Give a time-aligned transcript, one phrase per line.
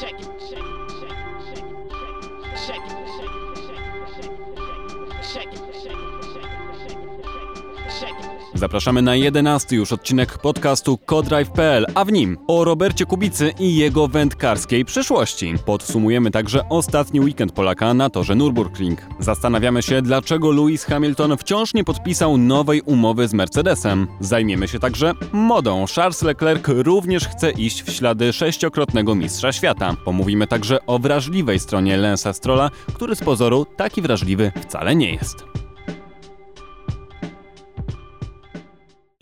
[0.00, 0.33] check it.
[8.64, 14.08] Zapraszamy na jedenasty już odcinek podcastu Codrive.pl, a w nim o Robercie Kubicy i jego
[14.08, 15.54] wędkarskiej przyszłości.
[15.64, 18.96] Podsumujemy także ostatni weekend Polaka na torze Nürburgring.
[19.18, 24.06] Zastanawiamy się, dlaczego Lewis Hamilton wciąż nie podpisał nowej umowy z Mercedesem.
[24.20, 25.84] Zajmiemy się także modą.
[25.94, 29.96] Charles Leclerc również chce iść w ślady sześciokrotnego mistrza świata.
[30.04, 35.44] Pomówimy także o wrażliwej stronie Lensa Strolla, który z pozoru taki wrażliwy wcale nie jest.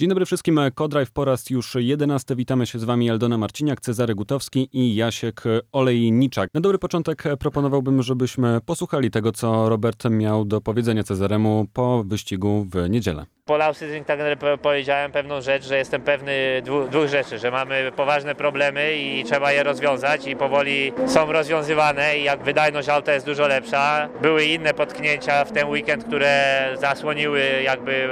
[0.03, 2.37] Dzień dobry wszystkim, Codrive po raz już 11.
[2.37, 6.51] Witamy się z Wami Aldona Marciniak, Cezary Gutowski i Jasiek Olejniczak.
[6.55, 12.67] Na dobry początek proponowałbym, żebyśmy posłuchali tego, co Robert miał do powiedzenia Cezaremu po wyścigu
[12.71, 13.27] w niedzielę.
[13.53, 14.19] Po Lausitting tak
[14.63, 19.53] powiedziałem pewną rzecz, że jestem pewny dwóch, dwóch rzeczy, że mamy poważne problemy i trzeba
[19.53, 24.09] je rozwiązać i powoli są rozwiązywane i jak wydajność auta jest dużo lepsza.
[24.23, 28.09] Były inne potknięcia w ten weekend, które zasłoniły jakby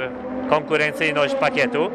[0.49, 1.91] konkurencyjność pakietu.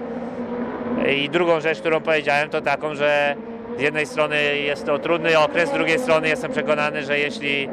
[1.17, 3.35] I drugą rzecz, którą powiedziałem, to taką, że
[3.79, 7.69] z jednej strony jest to trudny okres, z drugiej strony jestem przekonany, że jeśli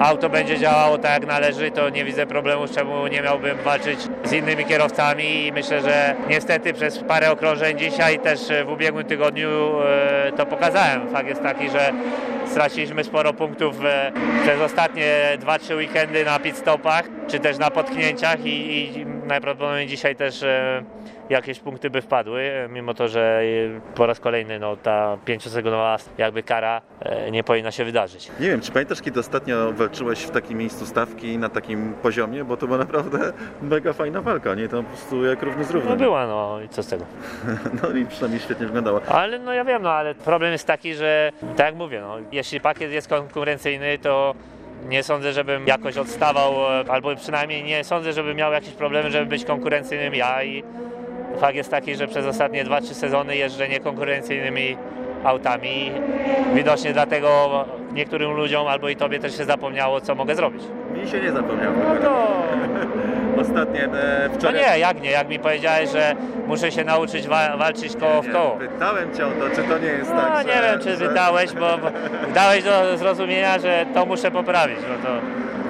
[0.00, 4.32] auto będzie działało tak jak należy, to nie widzę problemu, czemu nie miałbym walczyć z
[4.32, 9.48] innymi kierowcami i myślę, że niestety przez parę okrążeń dzisiaj też w ubiegłym tygodniu
[9.80, 11.08] e, to pokazałem.
[11.08, 11.92] Fakt jest taki, że
[12.46, 18.46] straciliśmy sporo punktów e, przez ostatnie 2-3 weekendy na pit stopach, czy też na potknięciach
[18.46, 20.82] i, i najprawdopodobniej dzisiaj też e,
[21.30, 23.42] jakieś punkty by wpadły, mimo to, że
[23.94, 26.82] po raz kolejny no, ta 5-sekundowa jakby kara
[27.30, 28.30] nie powinna się wydarzyć.
[28.40, 32.56] Nie wiem, czy pamiętasz, kiedy ostatnio walczyłeś w takim miejscu stawki na takim poziomie, bo
[32.56, 33.18] to była naprawdę
[33.62, 34.68] mega fajna walka, nie?
[34.68, 35.92] To po prostu jak równy z równym.
[35.92, 37.04] No była, no i co z tego?
[37.82, 39.00] no i przynajmniej świetnie wyglądała.
[39.08, 42.60] Ale no ja wiem, no ale problem jest taki, że tak jak mówię, no, jeśli
[42.60, 44.34] pakiet jest konkurencyjny, to
[44.88, 46.54] nie sądzę, żebym jakoś odstawał,
[46.88, 50.64] albo przynajmniej nie sądzę, żebym miał jakieś problemy, żeby być konkurencyjnym ja i
[51.40, 54.76] fakt jest taki, że przez ostatnie 2-3 sezony jeżdżę niekonkurencyjnymi
[55.24, 55.92] autami.
[56.54, 60.62] Widocznie dlatego niektórym ludziom albo i tobie też się zapomniało, co mogę zrobić.
[61.02, 61.76] Mi się nie zapomniało.
[62.02, 62.26] No.
[63.42, 64.60] Ostatnie e, No wczoraj...
[64.62, 65.10] nie, jak nie?
[65.10, 66.14] Jak mi powiedziałeś, że
[66.46, 68.58] muszę się nauczyć wa- walczyć koło w koło.
[68.62, 70.96] Nie, pytałem cię o to, czy to nie jest No tak, nie że, wiem, czy
[70.96, 71.08] że...
[71.08, 71.88] wydałeś, bo, bo
[72.34, 74.76] dałeś do zrozumienia, że to muszę poprawić.
[74.88, 75.14] No to.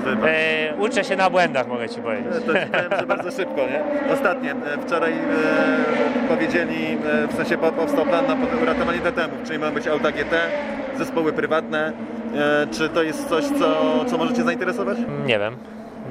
[0.06, 2.32] E, uczę się na błędach, mogę ci powiedzieć.
[2.46, 4.12] To ci powiem, że bardzo szybko, nie?
[4.14, 9.58] Ostatnie, e, wczoraj e, powiedzieli, e, w sensie po- powstał plan na uratowanie DTM-ów, czyli
[9.58, 10.34] mają być auta GT,
[10.98, 11.92] zespoły prywatne.
[12.36, 14.98] E, czy to jest coś, co, co możecie zainteresować?
[15.26, 15.56] Nie wiem.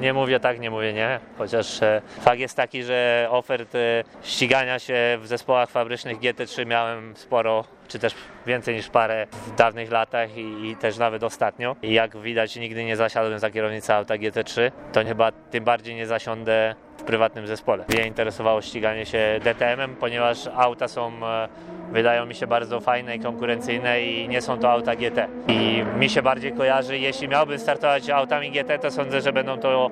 [0.00, 3.78] Nie mówię tak, nie mówię nie, chociaż e, fakt jest taki, że ofert e,
[4.22, 8.14] ścigania się w zespołach fabrycznych GT3 miałem sporo, czy też
[8.46, 11.76] więcej niż parę w dawnych latach i, i też nawet ostatnio.
[11.82, 16.06] I jak widać nigdy nie zasiadłem za kierownicą auta GT3, to chyba tym bardziej nie
[16.06, 17.84] zasiądę w prywatnym zespole.
[17.88, 21.48] Mnie interesowało ściganie się DTM-em, ponieważ auta są, e,
[21.92, 25.28] wydają mi się bardzo fajne i konkurencyjne i nie są to auta GT.
[25.48, 29.90] I mi się bardziej kojarzy, jeśli miałbym startować autami GT, to sądzę, że będą to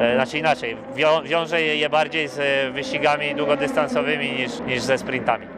[0.00, 4.98] E, Znaczy inaczej, wią, wiąże je je bardziej z e, wyścigami długodystansowymi niż, niż ze
[4.98, 5.55] sprintami.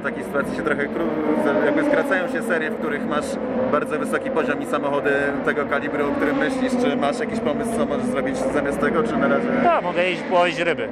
[0.00, 3.24] W takiej sytuacji się trochę kró- jakby skracają się serie, w których masz
[3.72, 5.10] bardzo wysoki poziom i samochody
[5.44, 6.72] tego kalibru, o którym myślisz.
[6.82, 9.48] Czy masz jakiś pomysł, co możesz zrobić zamiast tego, czy na razie...
[9.64, 10.88] No, mogę iść połowić ryby.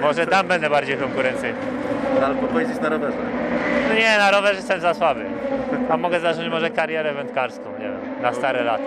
[0.00, 1.58] Może tam będę bardziej konkurencyjny.
[2.24, 3.16] Albo pojeździć na rowerze.
[3.88, 5.24] No nie, na rowerze jestem za słaby.
[5.88, 8.84] Tam mogę zacząć może karierę wędkarską, nie wiem, na stare lata.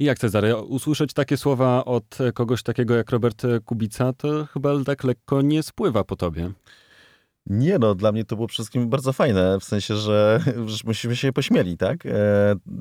[0.00, 5.04] I jak Cezary, usłyszeć takie słowa od kogoś takiego jak Robert Kubica, to chyba tak
[5.04, 6.50] lekko nie spływa po tobie.
[7.46, 11.16] Nie no, dla mnie to było przede wszystkim bardzo fajne, w sensie, że, że myśmy
[11.16, 12.06] się pośmieli, tak?
[12.06, 12.10] E,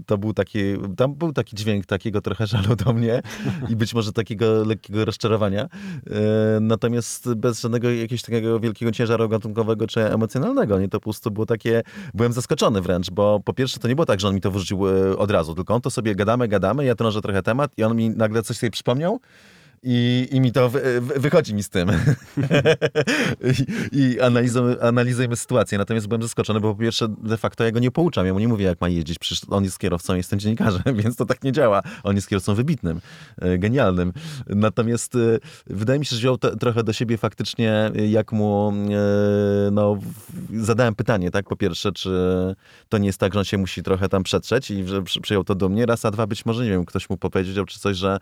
[0.05, 0.59] to był taki,
[0.97, 3.21] tam był taki dźwięk takiego trochę żalu do mnie
[3.69, 5.63] i być może takiego lekkiego rozczarowania.
[5.63, 5.69] E,
[6.61, 10.87] natomiast bez żadnego jakiegoś takiego wielkiego ciężaru gatunkowego czy emocjonalnego, nie?
[10.87, 11.81] To po prostu było takie,
[12.13, 14.87] byłem zaskoczony wręcz, bo po pierwsze to nie było tak, że on mi to wyrzucił
[14.87, 17.97] e, od razu, tylko on to sobie gadamy, gadamy, ja trążę trochę temat i on
[17.97, 19.19] mi nagle coś sobie przypomniał
[19.83, 21.91] i, i mi to wy, wy, wychodzi mi z tym.
[23.91, 25.77] I, i analizujemy, analizujemy sytuację.
[25.77, 28.25] Natomiast byłem zaskoczony, bo po pierwsze de facto ja go nie pouczam.
[28.25, 29.19] Ja mu nie mówię, jak ma jeździć.
[29.19, 31.81] Przecież on jest kierowcą, jestem dziennikarzem, więc to tak nie działa.
[32.03, 33.01] On jest kierowcą wybitnym,
[33.37, 34.13] e, genialnym.
[34.47, 35.19] Natomiast e,
[35.67, 38.73] wydaje mi się, że wziął to, trochę do siebie faktycznie, jak mu
[39.67, 39.97] e, no,
[40.53, 41.47] zadałem pytanie, tak?
[41.47, 42.09] Po pierwsze, czy
[42.89, 45.55] to nie jest tak, że on się musi trochę tam przetrzeć i że przyjął to
[45.55, 45.85] do mnie.
[45.85, 48.17] Raz, a dwa, być może, nie wiem, ktoś mu powiedział, czy coś, że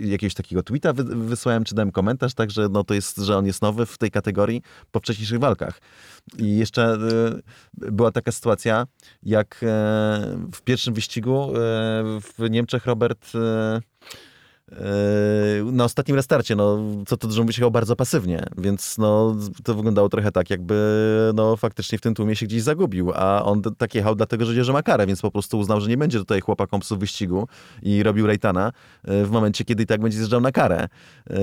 [0.00, 3.62] jakiegoś takiego tweeta wy, wysłałem, czy dałem komentarz, także no to jest, że on jest
[3.62, 5.80] nowy w tej kategorii po wcześniejszych walkach.
[6.38, 6.94] I jeszcze
[7.82, 8.86] y, była taka sytuacja,
[9.22, 9.66] jak e,
[10.52, 11.50] w pierwszym wyścigu e,
[12.20, 13.80] w Niemczech Robert e,
[15.72, 20.08] na ostatnim restarcie, no, co to dużo mówić, jechał bardzo pasywnie, więc no, to wyglądało
[20.08, 20.76] trochę tak, jakby
[21.34, 24.72] no, faktycznie w tym tłumie się gdzieś zagubił, a on tak jechał dlatego, że że
[24.72, 27.48] ma karę, więc po prostu uznał, że nie będzie tutaj chłopakom psów wyścigu
[27.82, 28.72] i robił Rejtana
[29.04, 30.88] e, w momencie, kiedy i tak będzie zjeżdżał na karę.
[31.30, 31.38] E,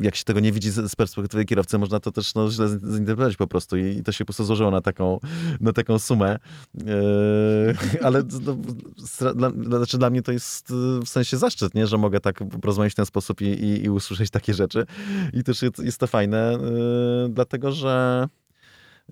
[0.00, 3.46] jak się tego nie widzi z perspektywy kierowcy, można to też no, źle zinterpretować po
[3.46, 5.20] prostu i to się po prostu złożyło na taką,
[5.60, 6.38] na taką sumę.
[8.06, 8.56] Ale no,
[9.34, 10.72] dla, znaczy dla mnie to jest
[11.04, 11.86] w sensie zaszczyt, nie?
[11.86, 14.86] że mogę tak porozmawiać w ten sposób i, i, i usłyszeć takie rzeczy.
[15.32, 16.58] I też jest, jest to fajne,
[17.22, 18.26] yy, dlatego że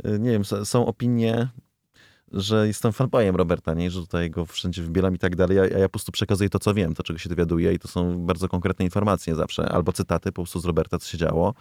[0.05, 1.49] yy, nie wiem, są opinie,
[2.32, 3.91] że jestem fanboyem Roberta, nie?
[3.91, 6.75] że tutaj go wszędzie wybieram i tak dalej, a ja po prostu przekazuję to, co
[6.75, 10.43] wiem, to, czego się dowiaduję i to są bardzo konkretne informacje zawsze, albo cytaty po
[10.43, 11.55] prostu z Roberta, co się działo,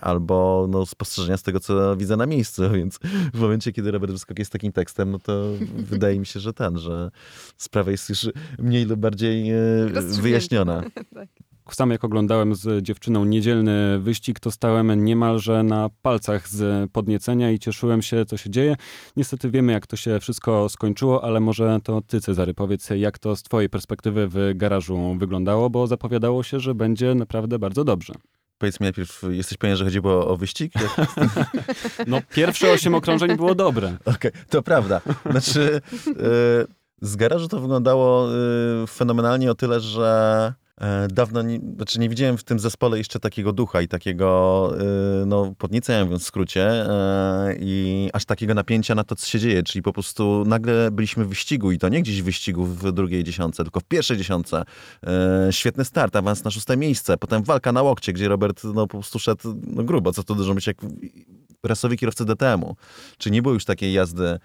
[0.00, 2.98] albo no, spostrzeżenia z tego, co widzę na miejscu, więc
[3.34, 5.44] w momencie, kiedy Robert wyskakuje z takim tekstem, no to
[5.92, 7.10] wydaje mi się, że ten, że
[7.56, 8.28] sprawa jest już
[8.58, 9.56] mniej lub bardziej e,
[10.20, 10.82] wyjaśniona.
[11.14, 11.28] tak
[11.74, 17.58] sam jak oglądałem z dziewczyną niedzielny wyścig, to stałem niemalże na palcach z podniecenia i
[17.58, 18.76] cieszyłem się, co się dzieje.
[19.16, 23.36] Niestety wiemy, jak to się wszystko skończyło, ale może to ty, Cezary, powiedz, jak to
[23.36, 28.14] z twojej perspektywy w garażu wyglądało, bo zapowiadało się, że będzie naprawdę bardzo dobrze.
[28.58, 30.72] Powiedz mi najpierw, jesteś pewien, że chodziło o wyścig?
[32.06, 33.96] no, pierwsze osiem okrążeń było dobre.
[34.04, 35.00] Okej, okay, to prawda.
[35.30, 36.14] Znaczy, yy,
[37.02, 40.69] z garażu to wyglądało yy, fenomenalnie o tyle, że E,
[41.12, 44.72] dawno nie, znaczy nie widziałem w tym zespole jeszcze takiego ducha i takiego
[45.22, 49.38] e, no, podniecenia, mówiąc w skrócie, e, i aż takiego napięcia na to, co się
[49.38, 49.62] dzieje.
[49.62, 53.24] Czyli po prostu nagle byliśmy w wyścigu i to nie gdzieś w wyścigu w drugiej
[53.24, 54.64] dziesiątce, tylko w pierwszej dziesiątce.
[55.50, 59.18] Świetny start, awans na szóste miejsce, potem walka na łokcie, gdzie Robert no, po prostu
[59.18, 60.76] szedł no, grubo, co to dużo być jak
[61.62, 62.76] rasowi kierowcy DTM-u.
[63.18, 64.38] Czy nie było już takiej jazdy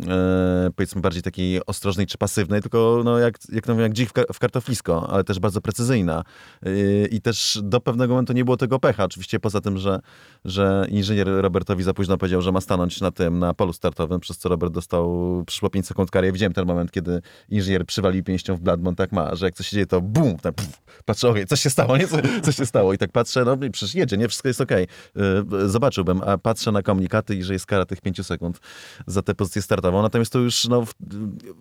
[0.00, 4.12] e, powiedzmy bardziej takiej ostrożnej czy pasywnej, tylko no jak, jak, no, jak dzik w,
[4.12, 6.24] kar w kartoflisko, ale też bardzo precyzyjna.
[6.62, 9.04] E, I też do pewnego momentu nie było tego pecha.
[9.04, 10.00] Oczywiście poza tym, że,
[10.44, 14.38] że inżynier Robertowi za późno powiedział, że ma stanąć na tym, na polu startowym, przez
[14.38, 16.26] co Robert dostał, przyszło 5 sekund kary.
[16.26, 19.68] Ja widziałem ten moment, kiedy inżynier przywalił pięścią w Bladmont, tak ma, że jak coś
[19.68, 22.08] się dzieje, to bum, tak, puf, patrzę, okay, coś się stało, nie?
[22.08, 22.92] Co, co się stało?
[22.92, 24.28] I tak patrzę, no przecież jedzie, nie?
[24.28, 24.86] Wszystko jest okej.
[25.14, 25.68] Okay.
[25.68, 28.60] Zobaczyłbym, a patrzę na komunikaty i że jest kara tych 5 sekund
[29.06, 30.02] za tę pozycję startową startował.
[30.02, 30.84] Natomiast to już no,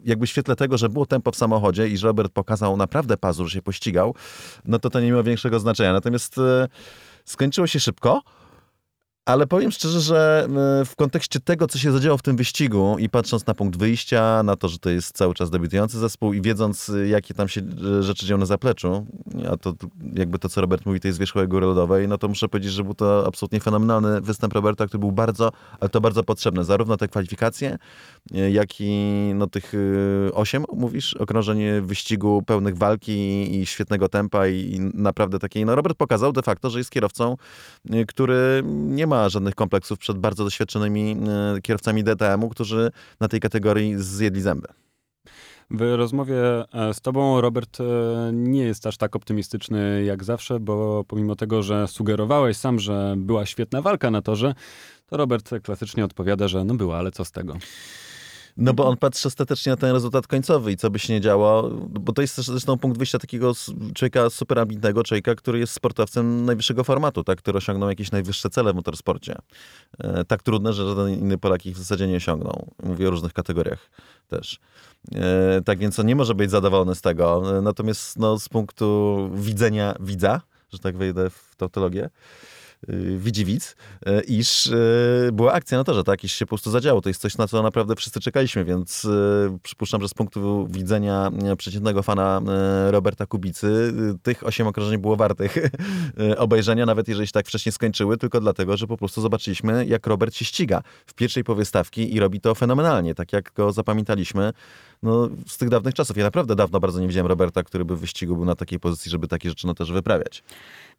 [0.06, 3.48] jakby w świetle tego, że było tempo w samochodzie i że Robert pokazał naprawdę pazur,
[3.48, 4.16] że się pościgał,
[4.66, 5.94] no to to nie miało większego znaczenia.
[5.94, 6.68] Natomiast e,
[7.26, 8.22] skończyło się szybko.
[9.26, 10.48] Ale powiem szczerze, że
[10.82, 14.44] e, w kontekście tego, co się zadziało w tym wyścigu i patrząc na punkt wyjścia,
[14.44, 17.62] na to, że to jest cały czas debiutujący zespół i wiedząc, e, jakie tam się
[18.00, 19.06] e, rzeczy dzieją na zapleczu,
[19.52, 19.74] a to
[20.14, 22.84] jakby to, co Robert mówi, to jest wierzchołek góry lodowej, no to muszę powiedzieć, że
[22.84, 26.64] był to absolutnie fenomenalny występ Roberta, który był bardzo, ale to bardzo potrzebny.
[26.64, 27.78] Zarówno te kwalifikacje,
[28.52, 29.74] jak i no, tych
[30.34, 36.34] osiem, mówisz, okrążeń wyścigu pełnych walki i świetnego tempa i naprawdę takiej, no Robert pokazał
[36.34, 37.38] de facto, że jest kierowcą,
[38.08, 41.18] który nie ma ma żadnych kompleksów przed bardzo doświadczonymi
[41.58, 44.68] e, kierowcami DTM-u, którzy na tej kategorii zjedli zęby.
[45.70, 46.36] W rozmowie
[46.74, 47.84] e, z tobą Robert e,
[48.34, 53.46] nie jest aż tak optymistyczny jak zawsze, bo pomimo tego, że sugerowałeś sam, że była
[53.46, 54.54] świetna walka na torze,
[55.06, 57.58] to Robert klasycznie odpowiada, że no była, ale co z tego?
[58.58, 61.70] No bo on patrzy ostatecznie na ten rezultat końcowy i co by się nie działo,
[61.90, 63.54] bo to jest też zresztą punkt wyjścia takiego
[63.94, 68.74] człowieka super ambitnego, człowieka, który jest sportowcem najwyższego formatu, tak, który osiągnął jakieś najwyższe cele
[68.74, 69.36] w motorsporcie.
[70.00, 72.68] E, tak trudne, że żaden inny Polak ich w zasadzie nie osiągnął.
[72.84, 73.90] Mówię o różnych kategoriach
[74.28, 74.60] też.
[75.16, 77.58] E, tak więc on nie może być zadowolony z tego.
[77.58, 80.42] E, natomiast no, z punktu widzenia widza,
[80.74, 82.10] że tak wejdę w tautologię,
[83.18, 83.76] widzi widz,
[84.08, 87.02] y, iż y, była akcja na torze, tak, iż się po prostu zadziało.
[87.02, 89.08] To jest coś, na co naprawdę wszyscy czekaliśmy, więc
[89.64, 92.42] przypuszczam, że z punktu widzenia przeciętnego fana
[92.92, 95.58] Roberta Kubicy tych osiem okrążeń było wartych
[96.38, 100.36] obejrzenia, nawet jeżeli się tak wcześnie skończyły, tylko dlatego, że po prostu zobaczyliśmy, jak Robert
[100.36, 104.54] się ściga w pierwszej powie stawki i robi to fenomenalnie, tak jak go zapamiętaliśmy
[105.04, 106.18] no, z tych dawnych czasów.
[106.18, 109.12] Ja naprawdę dawno bardzo nie widziałem Roberta, który by w wyścigu był na takiej pozycji,
[109.12, 110.44] żeby takie rzeczy na torze wyprawiać.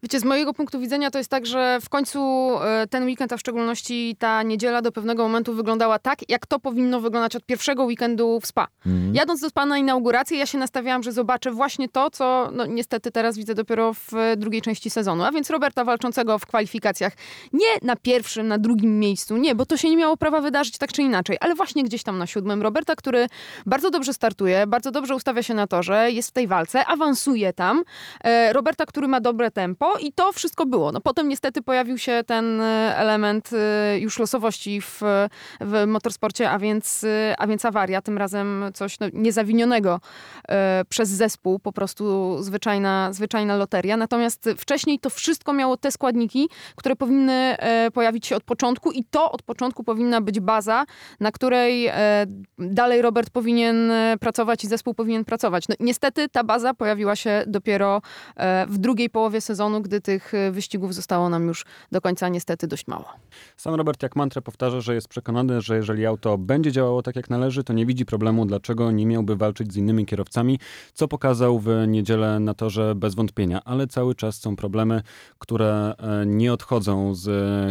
[0.03, 3.37] Wiecie, z mojego punktu widzenia to jest tak, że w końcu e, ten weekend, a
[3.37, 7.85] w szczególności ta niedziela do pewnego momentu wyglądała tak, jak to powinno wyglądać od pierwszego
[7.85, 8.69] weekendu w SPA.
[8.87, 9.15] Mhm.
[9.15, 13.11] Jadąc do SPA na inaugurację, ja się nastawiałam, że zobaczę właśnie to, co no, niestety
[13.11, 15.25] teraz widzę dopiero w drugiej części sezonu.
[15.25, 17.13] A więc Roberta walczącego w kwalifikacjach
[17.53, 20.93] nie na pierwszym, na drugim miejscu, nie, bo to się nie miało prawa wydarzyć tak
[20.93, 22.63] czy inaczej, ale właśnie gdzieś tam na siódmym.
[22.63, 23.27] Roberta, który
[23.67, 27.85] bardzo dobrze startuje, bardzo dobrze ustawia się na torze, jest w tej walce, awansuje tam.
[28.25, 30.93] E, Roberta, który ma dobre tempo i to wszystko było.
[30.93, 35.01] No potem niestety pojawił się ten e, element e, już losowości w,
[35.61, 37.05] w motorsporcie, a więc,
[37.39, 40.01] a więc awaria, tym razem coś no, niezawinionego
[40.89, 43.97] przez zespół, po prostu zwyczajna, zwyczajna loteria.
[43.97, 47.57] Natomiast wcześniej to wszystko miało te składniki, które powinny
[47.95, 50.85] pojawić się od początku i to od początku powinna być baza,
[51.21, 51.91] na której
[52.59, 53.84] dalej Robert powinien
[54.21, 55.69] pracować i zespół powinien pracować.
[55.69, 58.03] No, niestety ta baza pojawiła się dopiero
[58.37, 62.67] e, w drugiej połowie sezonu, gdy tych e, wyścigów zostało nam już do końca niestety
[62.67, 63.05] dość mało.
[63.57, 67.31] Sam Robert jak mantrę powtarza, że jest przekonany, że jeżeli auto będzie działało tak jak
[67.31, 70.59] należy, to nie widzi problemu, dlaczego nie miałby walczyć z innymi kierowcami,
[70.95, 75.03] co pokazał w niedzielę na torze bez wątpienia, ale cały czas są problemy,
[75.39, 77.31] które e, nie odchodzą z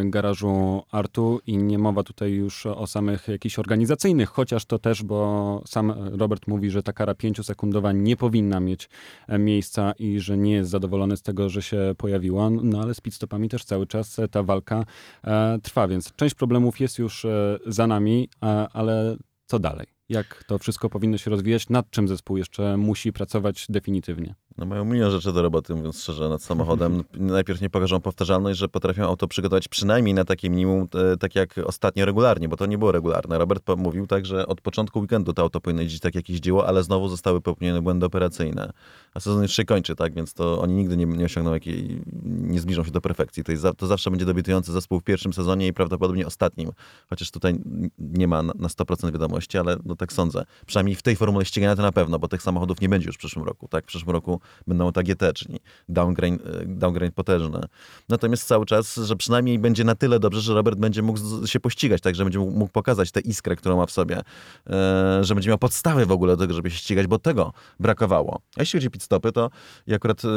[0.10, 5.62] garażu Artu i nie mowa tutaj już o samych jakichś organizacyjnych, chociaż to też, bo
[5.68, 8.90] sam Robert mówi, że ta kara 5-sekundowa nie powinna mieć
[9.28, 13.02] e, miejsca i że nie jest zadowolony z tego, że się pojawiła, no ale z
[13.02, 14.86] pitstopami też cały czas e, ta walka
[15.24, 17.26] e, trwa, więc część problemów jest już
[17.66, 18.30] za nami,
[18.74, 19.88] ale co dalej?
[20.10, 21.70] Jak to wszystko powinno się rozwijać?
[21.70, 24.36] Nad czym zespół jeszcze musi pracować definitywnie?
[24.58, 27.04] No mają milion rzeczy do roboty, mówiąc szczerze, nad samochodem.
[27.14, 31.58] Najpierw nie pokażą powtarzalność, że potrafią auto przygotować przynajmniej na takie minimum, e, tak jak
[31.66, 33.38] ostatnio regularnie, bo to nie było regularne.
[33.38, 36.84] Robert mówił tak, że od początku weekendu to auto powinno jeździć tak, jak jeździło, ale
[36.84, 38.74] znowu zostały popełnione błędy operacyjne.
[39.14, 42.60] A sezon już się kończy, tak, więc to oni nigdy nie, nie osiągną jakiej, nie
[42.60, 43.44] zbliżą się do perfekcji.
[43.44, 46.72] To, jest, to zawsze będzie debiutujący zespół w pierwszym sezonie i prawdopodobnie ostatnim.
[47.10, 47.56] Chociaż tutaj
[48.00, 50.46] nie ma na 100% wiadomości, ale no tak sądzę.
[50.66, 53.20] Przynajmniej w tej formule ścigania to na pewno, bo tych samochodów nie będzie już w
[53.20, 53.84] przyszłym roku, tak?
[53.84, 55.60] W przyszłym roku będą ta GT, czyli
[55.90, 57.62] downgrade, downgrade potężny.
[58.10, 62.02] Natomiast cały czas, że przynajmniej będzie na tyle dobrze, że Robert będzie mógł się pościgać,
[62.02, 64.22] tak, że będzie mógł pokazać tę iskrę, którą ma w sobie,
[64.70, 68.42] e, że będzie miał podstawy w ogóle do tego, żeby się ścigać, bo tego brakowało.
[68.58, 69.50] A jeśli chodzi o pit stopy, to
[69.88, 70.30] ja akurat e,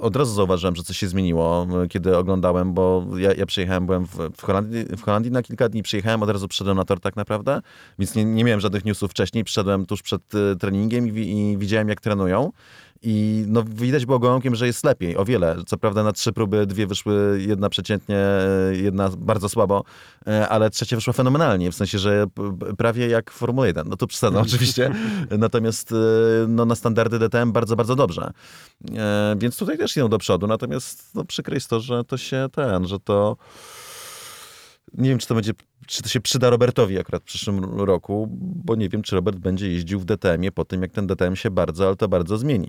[0.00, 4.16] od razu zauważyłem, że coś się zmieniło, kiedy oglądałem, bo ja, ja przyjechałem, byłem w,
[4.36, 7.60] w, Holandii, w Holandii na kilka dni, przyjechałem, od razu przyszedłem na tor tak naprawdę,
[7.98, 11.88] więc nie, nie miałem żadnych newsów wcześniej, przyszedłem tuż przed e, treningiem i, i widziałem,
[11.88, 12.52] jak trenują.
[13.02, 15.56] I no, widać było gołąkiem, że jest lepiej, o wiele.
[15.66, 18.18] Co prawda na trzy próby dwie wyszły, jedna przeciętnie,
[18.72, 19.84] jedna bardzo słabo,
[20.26, 22.26] e, ale trzecia wyszła fenomenalnie, w sensie, że
[22.78, 23.88] prawie jak Formuła 1.
[23.88, 24.94] No to przesadzam oczywiście,
[25.38, 25.96] natomiast e,
[26.48, 28.30] no, na standardy DTM bardzo, bardzo dobrze.
[28.96, 32.46] E, więc tutaj też idą do przodu, natomiast no, przykre jest to, że to się
[32.52, 33.36] ten, że to
[34.94, 35.52] nie wiem, czy to będzie,
[35.86, 39.70] czy to się przyda Robertowi akurat w przyszłym roku, bo nie wiem, czy Robert będzie
[39.70, 42.68] jeździł w DTM-ie po tym, jak ten DTM się bardzo, ale to bardzo zmieni.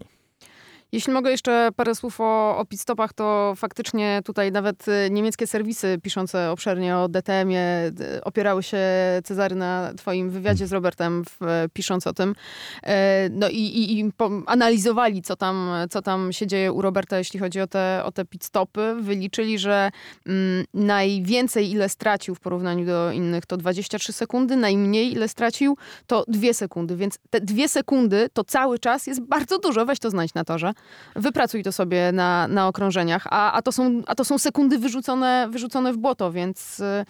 [0.91, 5.99] Jeśli mogę jeszcze parę słów o, o pitstopach, to faktycznie tutaj nawet y, niemieckie serwisy
[6.03, 7.91] piszące obszernie o DTM-ie
[8.23, 8.77] opierały się,
[9.23, 12.35] Cezary, na twoim wywiadzie z Robertem, w, pisząc o tym.
[12.83, 14.11] E, no i, i, i
[14.45, 18.25] analizowali, co tam, co tam się dzieje u Roberta, jeśli chodzi o te, o te
[18.25, 18.95] pitstopy.
[19.01, 19.91] Wyliczyli, że
[20.25, 25.77] mm, najwięcej, ile stracił w porównaniu do innych, to 23 sekundy, najmniej, ile stracił,
[26.07, 26.95] to 2 sekundy.
[26.95, 29.85] Więc te 2 sekundy to cały czas jest bardzo dużo.
[29.85, 30.73] Weź to znać na torze.
[31.15, 35.47] Wypracuj to sobie na, na okrążeniach, a, a, to są, a to są sekundy wyrzucone,
[35.51, 37.05] wyrzucone w błoto, więc y,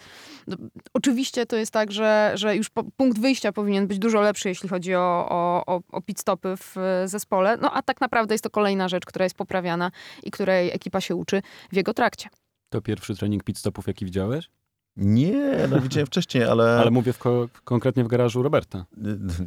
[0.94, 4.68] oczywiście to jest tak, że, że już po, punkt wyjścia powinien być dużo lepszy, jeśli
[4.68, 5.28] chodzi o,
[5.66, 9.24] o, o pit stopy w zespole, no a tak naprawdę jest to kolejna rzecz, która
[9.24, 9.90] jest poprawiana
[10.22, 12.28] i której ekipa się uczy w jego trakcie.
[12.68, 14.50] To pierwszy trening pit stopów, jaki widziałeś?
[14.98, 16.78] Nie, no widziałem wcześniej, ale...
[16.80, 18.84] Ale mówię w ko konkretnie w garażu Roberta.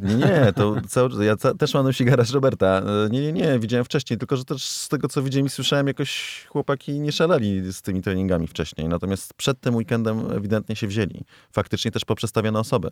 [0.02, 2.82] Nie, to cały, ja też mam na myśli garaż Roberta.
[3.10, 6.44] Nie, nie, nie, widziałem wcześniej, tylko że też z tego, co widziałem i słyszałem, jakoś
[6.48, 8.88] chłopaki nie szaleli z tymi treningami wcześniej.
[8.88, 11.24] Natomiast przed tym weekendem ewidentnie się wzięli.
[11.52, 12.90] Faktycznie też poprzestawione osoby.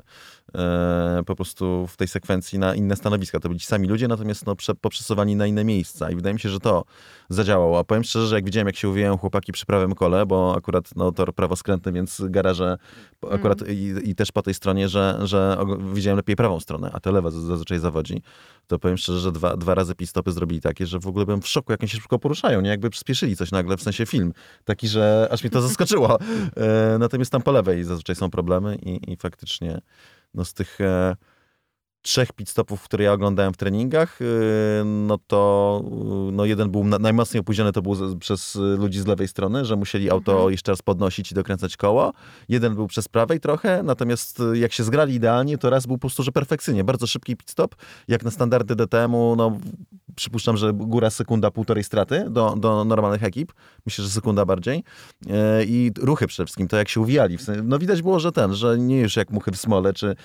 [0.54, 3.40] E, po prostu w tej sekwencji na inne stanowiska.
[3.40, 6.10] To byli sami ludzie, natomiast no, poprzesuwani na inne miejsca.
[6.10, 6.84] I wydaje mi się, że to
[7.28, 7.78] zadziałało.
[7.78, 10.90] A powiem szczerze, że jak widziałem, jak się uwijają chłopaki przy prawym kole, bo akurat
[10.96, 12.78] no, tor prawoskrętny, więc garaż że
[13.30, 13.74] akurat mm.
[13.74, 15.56] i, i, też po tej stronie, że, że
[15.94, 18.22] widziałem lepiej prawą stronę, a to lewa zazwyczaj zawodzi,
[18.66, 21.48] to powiem szczerze, że dwa, dwa razy pistopy zrobili takie, że w ogóle byłem w
[21.48, 22.70] szoku, jak oni się szybko poruszają, nie?
[22.70, 24.32] Jakby przyspieszyli coś nagle, w sensie film.
[24.64, 26.18] Taki, że aż mnie to zaskoczyło.
[26.56, 29.80] E, natomiast tam po lewej zazwyczaj są problemy i, i faktycznie
[30.34, 30.78] no z tych...
[32.02, 34.24] Trzech pit stopów, które ja oglądałem w treningach, y,
[34.84, 35.82] no to
[36.28, 40.10] y, no jeden był najmocniej opóźniony, to był przez ludzi z lewej strony, że musieli
[40.10, 40.50] auto mhm.
[40.50, 42.12] jeszcze raz podnosić i dokręcać koło.
[42.48, 46.00] Jeden był przez prawej trochę, natomiast y, jak się zgrali idealnie, to raz był po
[46.00, 46.84] prostu, że perfekcyjnie.
[46.84, 47.74] Bardzo szybki pit stop,
[48.08, 49.58] jak na standardy DTM-u, no
[50.16, 53.52] przypuszczam, że góra sekunda, półtorej straty do, do normalnych ekip.
[53.86, 54.84] Myślę, że sekunda bardziej.
[55.66, 57.38] I ruchy przede wszystkim, to jak się uwijali.
[57.64, 60.16] No widać było, że ten, że nie już jak muchy w smole, czy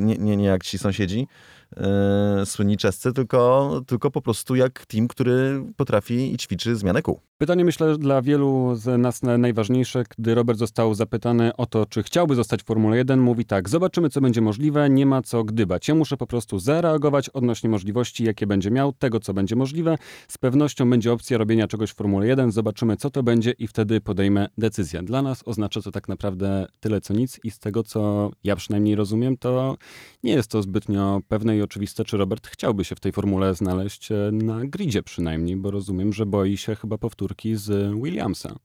[0.00, 1.28] nie, nie nie jak ci sąsiedzi,
[1.76, 7.20] e, słynni czescy, tylko, tylko po prostu jak team, który potrafi i ćwiczy zmianę kół.
[7.38, 12.34] Pytanie myślę dla wielu z nas najważniejsze, gdy Robert został zapytany o to, czy chciałby
[12.34, 15.88] zostać w Formule 1, mówi tak, zobaczymy co będzie możliwe, nie ma co gdybać.
[15.88, 19.98] Ja muszę po prostu zareagować odnośnie możliwości, jakie będzie miał, tego co będzie możliwe.
[20.28, 24.00] Z pewnością będzie opcja robienia czegoś w Formule 1, zobaczymy co to będzie i wtedy
[24.00, 25.02] podejmę decyzję.
[25.02, 28.94] Dla nas oznacza to tak naprawdę tyle co nic i z tego co ja przynajmniej
[28.94, 29.76] rozumiem, to
[30.22, 34.12] nie jest to zbytnio pewne i oczywiste, czy Robert chciałby się w tej formule znaleźć
[34.12, 38.56] e, na gridzie przynajmniej, bo rozumiem, że boi się chyba powtórki z Williamsa.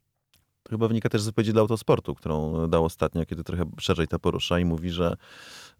[0.63, 4.19] To chyba wynika też z wypowiedzi dla autosportu, którą dał ostatnio, kiedy trochę szerzej to
[4.19, 5.17] porusza i mówi, że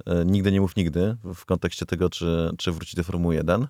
[0.05, 3.67] e, nigdy nie mów nigdy w kontekście tego, czy, czy wróci do Formuły 1.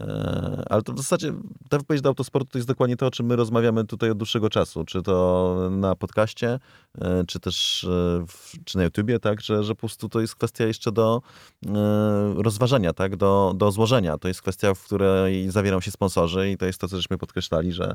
[0.00, 1.32] E, ale to w zasadzie
[1.68, 4.50] ta wypowiedź do autosportu to jest dokładnie to, o czym my rozmawiamy tutaj od dłuższego
[4.50, 4.84] czasu.
[4.84, 6.58] Czy to na podcaście,
[7.00, 7.88] e, czy też e,
[8.28, 11.22] w, czy na YouTubie, tak, że, że po prostu to jest kwestia jeszcze do
[12.36, 14.18] rozważenia, tak, do, do złożenia.
[14.18, 17.72] To jest kwestia, w której zawierają się sponsorzy i to jest to, co żeśmy podkreślali,
[17.72, 17.94] że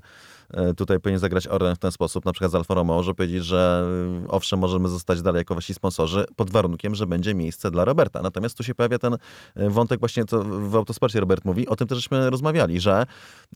[0.77, 3.88] tutaj powinien zagrać Orlen w ten sposób, na przykład z Alfa Romeo, że powiedzieć, że
[4.27, 8.21] owszem, możemy zostać dalej jako wasi sponsorzy, pod warunkiem, że będzie miejsce dla Roberta.
[8.21, 9.17] Natomiast tu się pojawia ten
[9.55, 13.05] wątek właśnie, co w autosporcie Robert mówi, o tym też żeśmy rozmawiali, że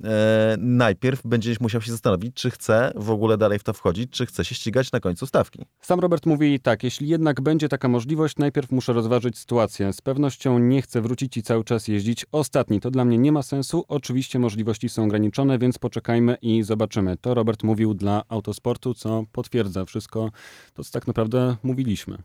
[0.04, 4.26] e, najpierw będziesz musiał się zastanowić, czy chce w ogóle dalej w to wchodzić, czy
[4.26, 5.66] chce się ścigać na końcu stawki.
[5.82, 9.94] Sam Robert mówi tak, jeśli jednak będzie taka możliwość, najpierw muszę rozważyć sytuację.
[9.94, 12.80] Z pewnością nie chcę wrócić i cały czas jeździć ostatni.
[12.82, 13.86] To dla mnie nie ma sensu.
[13.88, 17.18] Oczywiście możliwości są ograniczone, więc poczekajmy i zobaczymy.
[17.18, 20.32] To Robert mówił dla autosportu, co potwierdza wszystko
[20.74, 22.18] to, co tak naprawdę mówiliśmy.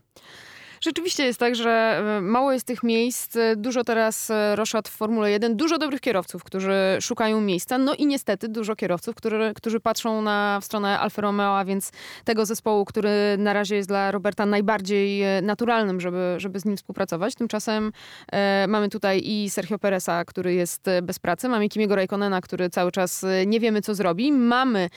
[0.84, 5.30] Rzeczywiście jest tak, że e, mało jest tych miejsc, dużo teraz e, roszad w Formule
[5.30, 10.22] 1, dużo dobrych kierowców, którzy szukają miejsca, no i niestety dużo kierowców, którzy, którzy patrzą
[10.22, 11.92] na w stronę Alfa Romeo, a więc
[12.24, 16.76] tego zespołu, który na razie jest dla Roberta najbardziej e, naturalnym, żeby, żeby z nim
[16.76, 17.34] współpracować.
[17.34, 17.92] Tymczasem
[18.32, 22.92] e, mamy tutaj i Sergio Pereza, który jest bez pracy, mamy Kimiego Raikkonena, który cały
[22.92, 24.32] czas nie wiemy, co zrobi.
[24.32, 24.90] Mamy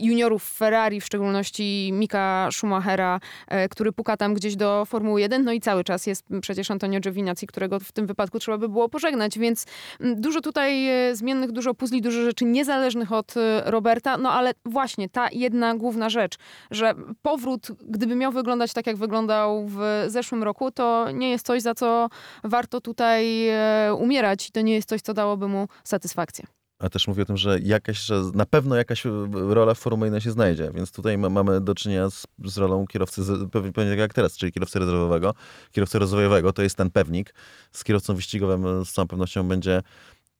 [0.00, 5.44] juniorów Ferrari, w szczególności Mika Schumachera, e, który puka tam gdzieś do Formuły 1, jeden,
[5.44, 8.88] no i cały czas jest przecież Antonio Giovinazzi, którego w tym wypadku trzeba by było
[8.88, 9.66] pożegnać, więc
[10.00, 14.52] mm, dużo tutaj e, zmiennych, dużo puzli, dużo rzeczy niezależnych od e, Roberta, no ale
[14.64, 16.36] właśnie ta jedna główna rzecz,
[16.70, 21.62] że powrót, gdyby miał wyglądać tak, jak wyglądał w zeszłym roku, to nie jest coś,
[21.62, 22.08] za co
[22.44, 27.08] warto tutaj e, umierać i to nie jest coś, co dałoby mu satysfakcję a też
[27.08, 30.70] mówi o tym, że jakaś, że na pewno jakaś rola w Formule 1 się znajdzie,
[30.74, 34.78] więc tutaj mamy do czynienia z, z rolą kierowcy, pewnie tak jak teraz, czyli kierowcy
[34.78, 35.34] rezerwowego.
[35.72, 37.34] Kierowcy rozwojowego to jest ten pewnik.
[37.72, 39.82] Z kierowcą wyścigowym z całą pewnością będzie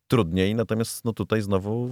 [0.09, 1.91] trudniej, natomiast no tutaj znowu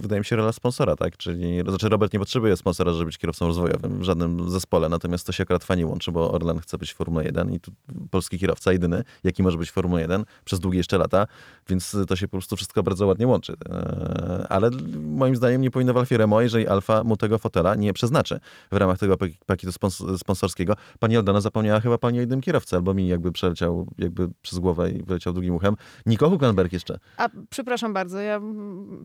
[0.00, 1.16] wydaje mi się rola sponsora, tak?
[1.16, 5.32] Czyli znaczy Robert nie potrzebuje sponsora, żeby być kierowcą rozwojowym w żadnym zespole, natomiast to
[5.32, 7.72] się akurat fajnie łączy, bo Orlen chce być Formule 1 i tu
[8.10, 11.26] polski kierowca jedyny, jaki może być w Formule 1 przez długie jeszcze lata,
[11.68, 13.56] więc to się po prostu wszystko bardzo ładnie łączy.
[13.68, 14.70] E, ale
[15.02, 18.40] moim zdaniem nie powinno w Alfie Remo, jeżeli Alfa mu tego fotela nie przeznaczy
[18.72, 19.72] w ramach tego pakietu
[20.18, 20.74] sponsorskiego.
[20.98, 24.90] Pani Aldona zapomniała chyba pani o jednym kierowcy, albo mi jakby przeleciał jakby przez głowę
[24.90, 25.76] i wyleciał drugim uchem.
[26.06, 26.98] Niko Huckenberg jeszcze.
[27.16, 28.40] A przepraszam bardzo, ja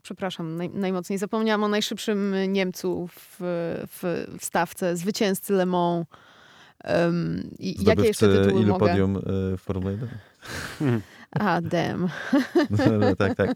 [0.04, 1.19] przepraszam naj, najmocniej.
[1.19, 3.36] Zapomniałam o najszybszym Niemcu w,
[3.88, 6.06] w, w stawce, zwycięzcy Le Mans.
[6.84, 8.88] Um, i jakie jeszcze tytuły ilu mogę?
[8.88, 9.21] podium y,
[9.58, 11.02] w Formule 1?
[11.32, 12.10] A, damn.
[12.99, 13.56] No, tak, tak.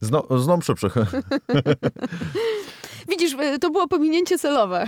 [0.00, 0.26] Zno,
[0.62, 0.94] szybszych.
[3.08, 4.86] Widzisz, y, to było pominięcie celowe.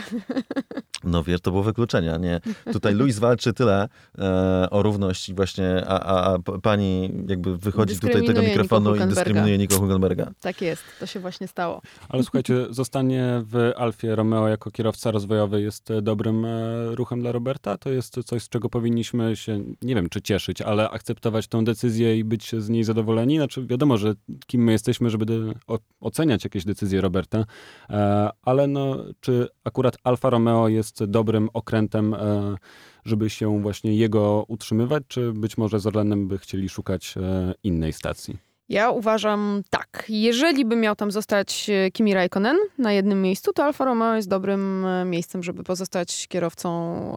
[1.08, 2.40] No wiesz, to było wykluczenie, nie?
[2.72, 8.24] Tutaj Luis walczy tyle e, o równość właśnie, a, a, a, pani jakby wychodzi tutaj
[8.26, 10.30] tego mikrofonu i dyskryminuje Nico Hugenberga.
[10.40, 11.82] Tak jest, to się właśnie stało.
[12.08, 16.48] Ale słuchajcie, zostanie w Alfie Romeo jako kierowca rozwojowy jest dobrym e,
[16.94, 17.78] ruchem dla Roberta?
[17.78, 22.18] To jest coś, z czego powinniśmy się, nie wiem czy cieszyć, ale akceptować tą decyzję
[22.18, 23.36] i być z niej zadowoleni?
[23.36, 24.14] Znaczy wiadomo, że
[24.46, 25.54] kim my jesteśmy, żeby
[26.00, 27.44] oceniać jakieś decyzje Roberta,
[27.90, 32.56] e, ale no, czy akurat Alfa Romeo jest dobrym okrętem, e,
[33.04, 37.92] żeby się właśnie jego utrzymywać, czy być może z Orlenem by chcieli szukać e, innej
[37.92, 38.38] stacji?
[38.68, 40.04] Ja uważam tak.
[40.08, 44.28] Jeżeli by miał tam zostać e, Kimi Raikkonen na jednym miejscu, to Alfa Romeo jest
[44.28, 47.16] dobrym miejscem, żeby pozostać kierowcą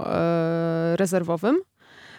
[0.96, 1.58] rezerwowym.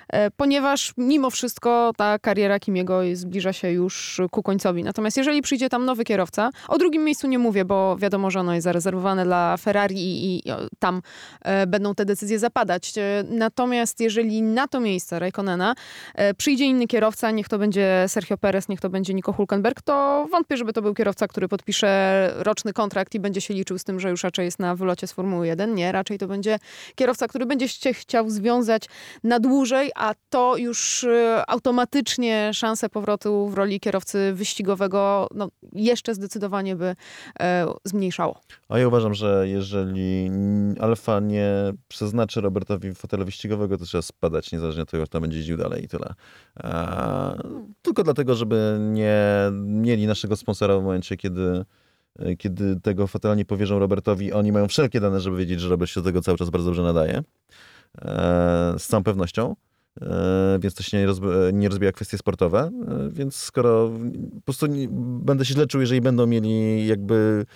[0.08, 4.84] E, ponieważ mimo wszystko ta kariera Kimiego zbliża się już ku końcowi.
[4.84, 8.54] Natomiast jeżeli przyjdzie tam nowy kierowca, o drugim miejscu nie mówię, bo wiadomo, że ono
[8.54, 11.02] jest zarezerwowane dla Ferrari i, i tam
[11.40, 12.98] e, będą te decyzje zapadać.
[12.98, 15.74] E, natomiast jeżeli na to miejsce Raikkonena
[16.36, 20.56] przyjdzie inny kierowca, niech to będzie Sergio Perez, niech to będzie Nico Hulkenberg, to wątpię,
[20.56, 24.10] żeby to był kierowca, który podpisze roczny kontrakt i będzie się liczył z tym, że
[24.10, 25.74] już raczej jest na wylocie z Formuły 1.
[25.74, 26.58] Nie, raczej to będzie
[26.94, 28.88] kierowca, który będzie się chciał związać
[29.24, 36.14] na dłużej, a to już e, automatycznie szanse powrotu w roli kierowcy wyścigowego no, jeszcze
[36.14, 36.96] zdecydowanie by
[37.40, 38.40] e, zmniejszało.
[38.68, 40.30] A ja uważam, że jeżeli
[40.80, 41.52] Alfa nie
[41.88, 45.88] przeznaczy Robertowi fotela wyścigowego, to trzeba spadać, niezależnie od tego, kto będzie jeździł dalej i
[45.88, 46.14] tyle.
[46.62, 47.34] A,
[47.82, 49.22] tylko dlatego, żeby nie
[49.62, 51.64] mieli naszego sponsora w momencie, kiedy
[52.38, 56.00] kiedy tego fotela nie powierzą Robertowi, oni mają wszelkie dane, żeby wiedzieć, że Robert się
[56.00, 57.22] do tego cały czas bardzo dobrze nadaje.
[58.02, 59.54] E, z całą pewnością.
[60.00, 62.70] E, więc to się nie, rozbija, nie rozbija kwestie sportowe.
[62.88, 63.90] E, więc skoro
[64.34, 64.88] po prostu nie,
[65.20, 67.46] będę się źle czuł, jeżeli będą mieli jakby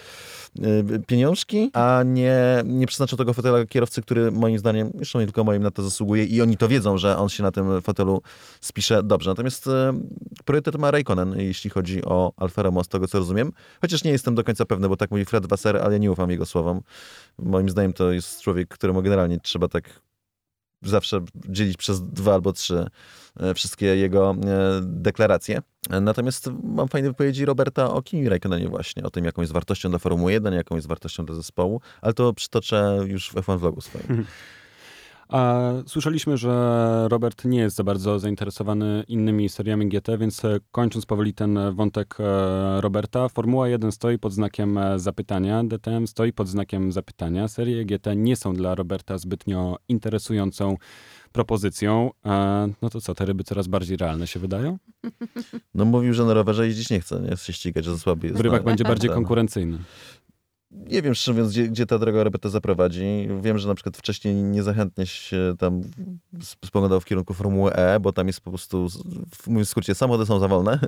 [1.06, 5.62] pieniążki, a nie, nie przeznaczą tego fotela kierowcy, który moim zdaniem, zresztą nie tylko moim,
[5.62, 8.22] na to zasługuje i oni to wiedzą, że on się na tym fotelu
[8.60, 9.30] spisze dobrze.
[9.30, 9.68] Natomiast
[10.44, 13.52] priorytet ma Raikkonen, jeśli chodzi o Alfa Romeo, z tego co rozumiem.
[13.80, 16.30] Chociaż nie jestem do końca pewny, bo tak mówi Fred Wasser, ale ja nie ufam
[16.30, 16.80] jego słowom.
[17.38, 20.05] Moim zdaniem to jest człowiek, któremu generalnie trzeba tak
[20.82, 22.86] zawsze dzielić przez dwa albo trzy
[23.40, 25.62] e, wszystkie jego e, deklaracje.
[26.00, 29.98] Natomiast mam fajne wypowiedzi Roberta o Kimi Raikkonenie właśnie, o tym, jaką jest wartością dla
[29.98, 34.24] Formuły 1, jaką jest wartością dla zespołu, ale to przytoczę już w F1 Vlogu swoim.
[35.28, 41.06] A słyszeliśmy, że Robert nie jest za bardzo zainteresowany innymi seriami GT, więc e, kończąc
[41.06, 46.48] powoli ten wątek e, Roberta, Formuła 1 stoi pod znakiem e, zapytania, DTM stoi pod
[46.48, 47.48] znakiem zapytania.
[47.48, 50.76] Serie GT nie są dla Roberta zbytnio interesującą
[51.32, 52.10] propozycją.
[52.82, 54.78] No to co, te ryby coraz bardziej realne się wydają?
[55.74, 57.36] No mówił, że na rowerze jeździć nie chce, nie?
[57.36, 58.38] Się ścigać, że za słaby jest.
[58.38, 59.78] W rybach będzie bardziej konkurencyjny
[60.70, 63.28] nie wiem szczerze mówiąc, gdzie, gdzie ta droga Roberta zaprowadzi.
[63.42, 65.82] Wiem, że na przykład wcześniej niezachętnie się tam
[66.42, 68.88] spoglądał w kierunku Formuły E, bo tam jest po prostu,
[69.34, 70.78] w mój skrócie, samochody są za wolne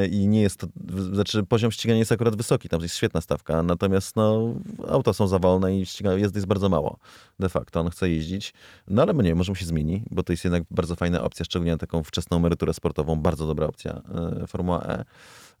[0.00, 0.66] e, i nie jest to,
[1.12, 4.54] znaczy poziom ścigania jest akurat wysoki, tam jest świetna stawka, natomiast no,
[4.88, 6.98] auta są za wolne i ścigania jest, jest bardzo mało
[7.38, 8.54] de facto, on chce jeździć.
[8.88, 11.72] No ale nie, może mu się zmieni, bo to jest jednak bardzo fajna opcja, szczególnie
[11.72, 14.02] na taką wczesną emeryturę sportową, bardzo dobra opcja
[14.42, 15.04] e, Formuła E.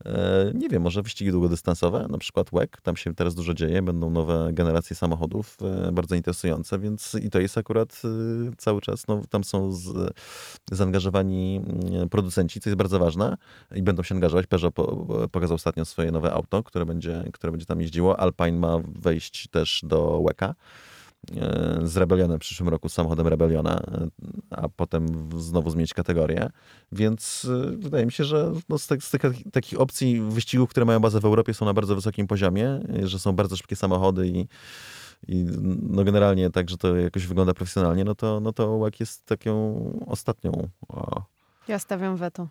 [0.04, 4.10] E, nie wiem, może wyścigi długodystansowe, na przykład WEC, tam się teraz dużo dzieje, będą
[4.10, 5.56] nowe generacje samochodów,
[5.88, 8.08] e, bardzo interesujące, więc i to jest akurat e,
[8.56, 10.14] cały czas, no, tam są z,
[10.72, 13.36] zaangażowani mm, producenci, co jest bardzo ważne
[13.74, 14.46] i będą się angażować.
[14.46, 18.20] Peugeot po, pokazał ostatnio swoje nowe auto, które będzie, które będzie tam jeździło.
[18.20, 20.54] Alpine ma wejść też do WECA.
[21.36, 24.08] E, z Rebellionem w przyszłym roku, z samochodem Rebelliona, e,
[24.50, 26.50] a potem znowu zmienić kategorię.
[26.92, 31.00] Więc e, wydaje mi się, że no z, z tych takich opcji wyścigów, które mają
[31.00, 34.48] bazę w Europie, są na bardzo wysokim poziomie, że są bardzo szybkie samochody i,
[35.28, 35.46] i
[35.82, 39.74] no generalnie tak, że to jakoś wygląda profesjonalnie, no to, no to łak jest taką
[40.06, 40.68] ostatnią.
[40.88, 41.22] O.
[41.68, 42.48] Ja stawiam weto.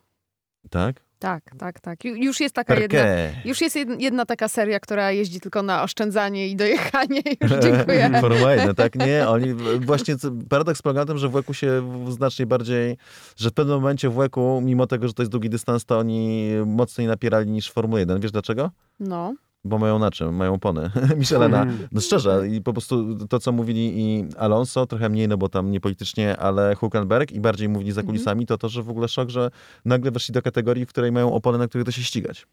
[0.69, 0.95] Tak?
[1.23, 2.05] Tak, tak, tak.
[2.05, 2.99] Już jest taka jedna,
[3.45, 7.21] już jest jedna taka seria, która jeździ tylko na oszczędzanie i dojechanie.
[7.41, 8.11] Już dziękuję.
[8.21, 8.95] Formuła 1, tak?
[8.95, 10.15] Nie, oni właśnie
[10.49, 12.97] paradoks polega na tym, że w WEC-u się znacznie bardziej,
[13.35, 16.49] że w pewnym momencie w WEC-u, mimo tego, że to jest długi dystans, to oni
[16.65, 18.19] mocniej napierali niż Formuła 1.
[18.19, 18.71] Wiesz dlaczego?
[18.99, 19.33] No.
[19.65, 20.35] Bo mają na czym?
[20.35, 20.91] Mają opony.
[21.17, 21.61] Michelena.
[21.61, 21.87] Mm.
[21.91, 25.71] No szczerze, i po prostu to, co mówili i Alonso, trochę mniej, no bo tam
[25.71, 28.07] nie politycznie, ale Hulkenberg i bardziej mówili za mhm.
[28.07, 29.51] kulisami, to to, że w ogóle szok, że
[29.85, 32.47] nagle weszli do kategorii, w której mają opony, na których da się ścigać.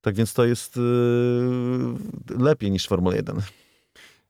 [0.00, 0.84] Tak więc to jest yy,
[2.38, 3.40] lepiej niż Formuła 1.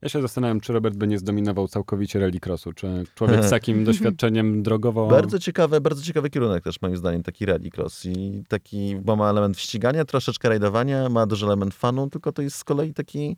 [0.02, 4.62] Ja się zastanawiam, czy Robert by nie zdominował całkowicie rallycrossu, czy człowiek z takim doświadczeniem
[4.62, 5.06] drogowo...
[5.06, 9.58] Bardzo ciekawe, bardzo ciekawy kierunek też moim zdaniem, taki rallycross i taki, bo ma element
[9.58, 13.36] ścigania, troszeczkę rajdowania, ma duży element fanu, tylko to jest z kolei taki...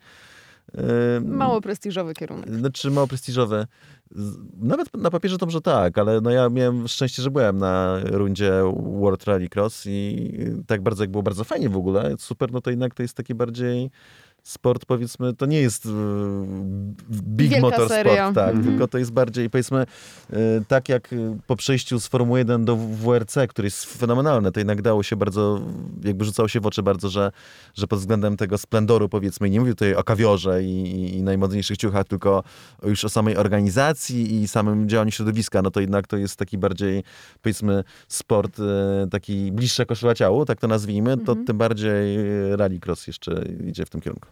[0.74, 2.54] Yy, mało prestiżowy kierunek.
[2.54, 3.66] Znaczy mało prestiżowy.
[4.60, 8.52] Nawet na papierze to może tak, ale no ja miałem szczęście, że byłem na rundzie
[9.00, 10.30] World Rallycross i
[10.66, 13.34] tak bardzo jak było bardzo fajnie w ogóle, super, no to jednak to jest taki
[13.34, 13.90] bardziej
[14.42, 15.90] sport, powiedzmy, to nie jest e,
[17.10, 18.12] big Wielka motor seria.
[18.12, 18.66] sport, tak, mm -hmm.
[18.66, 19.86] tylko to jest bardziej, powiedzmy,
[20.30, 20.36] e,
[20.68, 21.14] tak jak
[21.46, 25.60] po przejściu z Formuły 1 do WRC, który jest fenomenalny, to jednak dało się bardzo,
[26.04, 27.32] jakby rzucało się w oczy bardzo, że,
[27.74, 32.06] że pod względem tego splendoru, powiedzmy, nie mówię tutaj o kawiorze i, i najmodniejszych ciuchach,
[32.06, 32.42] tylko
[32.82, 37.04] już o samej organizacji i samym działaniu środowiska, no to jednak to jest taki bardziej,
[37.42, 41.46] powiedzmy, sport e, taki bliższy koszula ciału, tak to nazwijmy, to mm -hmm.
[41.46, 42.16] tym bardziej
[42.56, 44.31] rallycross jeszcze idzie w tym kierunku.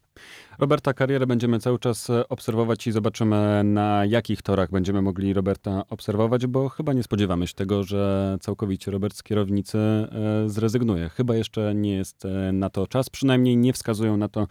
[0.61, 5.83] Roberta karierę będziemy cały czas e, obserwować i zobaczymy na jakich torach będziemy mogli Roberta
[5.89, 10.07] obserwować, bo chyba nie spodziewamy się tego, że całkowicie Robert z kierownicy e,
[10.49, 11.09] zrezygnuje.
[11.09, 14.47] Chyba jeszcze nie jest e, na to czas, przynajmniej nie wskazują na to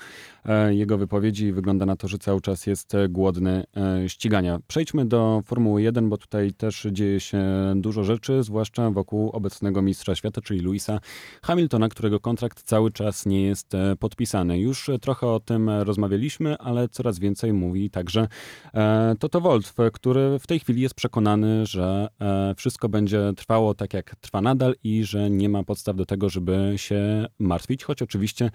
[0.71, 1.53] jego wypowiedzi.
[1.53, 3.65] Wygląda na to, że cały czas jest głodny
[4.09, 4.59] ścigania.
[4.67, 7.43] Przejdźmy do Formuły 1, bo tutaj też dzieje się
[7.77, 11.01] dużo rzeczy, zwłaszcza wokół obecnego mistrza świata, czyli Louisa
[11.43, 14.59] Hamiltona, którego kontrakt cały czas nie jest podpisany.
[14.59, 18.29] Już trochę o tym rozmawialiśmy, ale coraz więcej mówi także
[18.75, 23.95] e, Toto Wolf, który w tej chwili jest przekonany, że e, wszystko będzie trwało tak,
[23.95, 28.51] jak trwa nadal i że nie ma podstaw do tego, żeby się martwić, choć oczywiście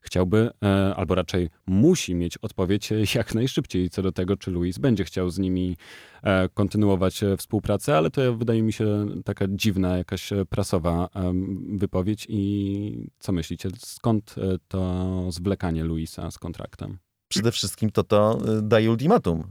[0.00, 5.04] chciałby, e, albo raczej musi mieć odpowiedź jak najszybciej co do tego, czy Luis będzie
[5.04, 5.76] chciał z nimi
[6.22, 11.08] e, kontynuować e, współpracę, ale to wydaje mi się taka dziwna, jakaś prasowa
[11.68, 12.26] wypowiedź.
[12.28, 14.34] I co myślicie, skąd
[14.68, 16.98] to zwlekanie Luisa z kontraktem?
[17.30, 19.40] Przede wszystkim to to y, daje ultimatum.
[19.40, 19.44] Y,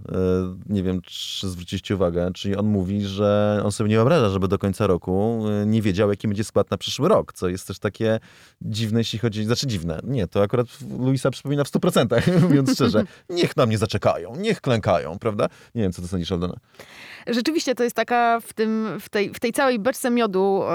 [0.74, 4.58] nie wiem, czy zwróciliście uwagę, czyli on mówi, że on sobie nie wyobraża, żeby do
[4.58, 8.20] końca roku y, nie wiedział, jaki będzie skład na przyszły rok, co jest też takie
[8.62, 10.00] dziwne, jeśli chodzi, znaczy dziwne.
[10.04, 10.68] Nie, to akurat
[11.00, 13.04] Luisa przypomina w 100%, mówiąc szczerze.
[13.30, 15.50] Niech na mnie zaczekają, niech klękają, prawda?
[15.76, 16.56] Nie wiem, co to sądzisz, Aldona.
[17.28, 20.68] Rzeczywiście to jest taka w, tym, w, tej, w tej całej beczce miodu, e,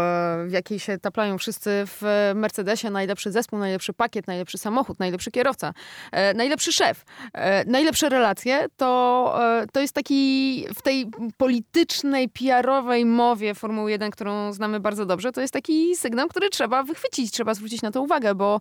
[0.49, 5.75] w jakiej się taplają wszyscy w Mercedesie, najlepszy zespół, najlepszy pakiet, najlepszy samochód, najlepszy kierowca,
[6.13, 6.94] e, najlepszy szef,
[7.33, 9.39] e, najlepsze relacje, to,
[9.73, 15.41] to jest taki w tej politycznej, PR-owej mowie Formuły 1, którą znamy bardzo dobrze, to
[15.41, 18.61] jest taki sygnał, który trzeba wychwycić, trzeba zwrócić na to uwagę, bo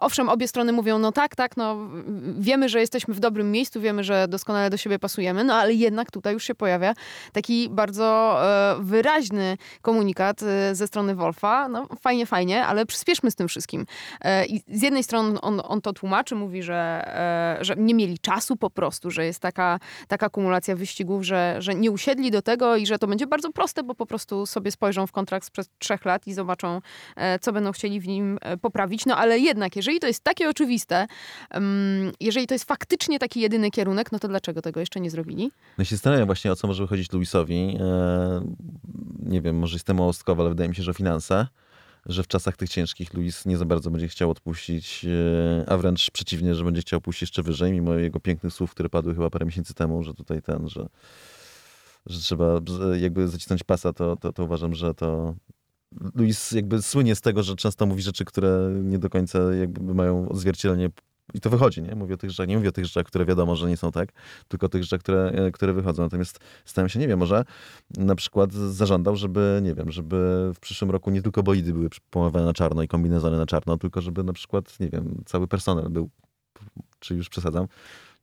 [0.00, 1.76] owszem, obie strony mówią, no tak, tak, no
[2.38, 6.10] wiemy, że jesteśmy w dobrym miejscu, wiemy, że doskonale do siebie pasujemy, no ale jednak
[6.10, 6.94] tutaj już się pojawia
[7.32, 11.68] taki bardzo e, wyraźny komunikat e, ze strony Wolfa.
[11.68, 13.86] No fajnie, fajnie, ale przyspieszmy z tym wszystkim.
[14.20, 16.82] E, I z jednej strony on, on to tłumaczy, mówi, że,
[17.60, 21.90] że nie mieli czasu po prostu, że jest taka, taka kumulacja wyścigów, że, że nie
[21.90, 25.12] usiedli do tego i że to będzie bardzo proste, bo po prostu sobie spojrzą w
[25.12, 26.80] kontrakt sprzed trzech lat i zobaczą,
[27.40, 29.06] co będą chcieli w nim poprawić.
[29.06, 31.06] No ale jednak, jeżeli to jest takie oczywiste,
[32.20, 35.52] jeżeli to jest faktycznie taki jedyny kierunek, no to dlaczego tego jeszcze nie zrobili?
[35.78, 38.40] No się zastanawiam właśnie, o co może wychodzić Luisowi, e,
[39.22, 41.46] nie wiem, może jestem małostkowy, ale wydaje mi się, że finanse,
[42.06, 46.10] że w czasach tych ciężkich Luis nie za bardzo będzie chciał odpuścić, e, a wręcz
[46.10, 49.46] przeciwnie, że będzie chciał pójść jeszcze wyżej, mimo jego pięknych słów, które padły chyba parę
[49.46, 50.86] miesięcy temu, że tutaj ten, że,
[52.06, 52.60] że trzeba
[53.00, 55.34] jakby zacisnąć pasa, to, to, to uważam, że to
[56.14, 60.28] Luis jakby słynie z tego, że często mówi rzeczy, które nie do końca jakby mają
[60.28, 60.90] odzwierciedlenie
[61.34, 61.94] i to wychodzi, nie?
[61.94, 64.12] Mówię o tych rzeczach, nie mówię o tych rzeczach, które wiadomo, że nie są tak,
[64.48, 66.02] tylko o tych rzeczach, które, e, które wychodzą.
[66.02, 67.44] Natomiast stałem się, nie wiem, może
[67.96, 72.46] na przykład zażądał, żeby, nie wiem, żeby w przyszłym roku nie tylko bolidy były pomalowane
[72.46, 76.10] na czarno i kombinezony na czarno, tylko żeby na przykład, nie wiem, cały personel był,
[76.98, 77.66] czy już przesadzam,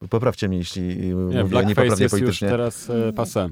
[0.09, 2.47] poprawcie mnie, jeśli nie, mówię niepoprawnie jest politycznie.
[2.47, 3.49] już teraz e, pase.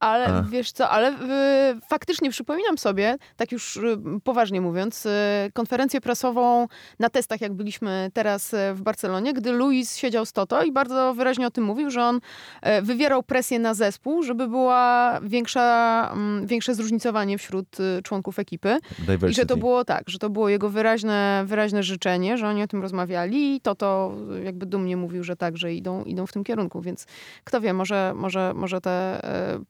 [0.00, 0.42] Ale A.
[0.42, 5.10] wiesz co, ale y, faktycznie przypominam sobie, tak już y, poważnie mówiąc, y,
[5.52, 6.66] konferencję prasową
[6.98, 11.14] na testach, jak byliśmy teraz y, w Barcelonie, gdy Luis siedział z Toto i bardzo
[11.14, 16.46] wyraźnie o tym mówił, że on y, wywierał presję na zespół, żeby była większa, mm,
[16.46, 18.78] większe zróżnicowanie wśród y, członków ekipy.
[18.98, 19.30] Diversity.
[19.30, 22.66] I że to było tak, że to było jego wyraźne, wyraźne życzenie, że oni o
[22.66, 26.80] tym rozmawiali i Toto jakby dumnie mówił, że tak, że idą, idą w tym kierunku,
[26.80, 27.06] więc
[27.44, 29.20] kto wie, może, może, może te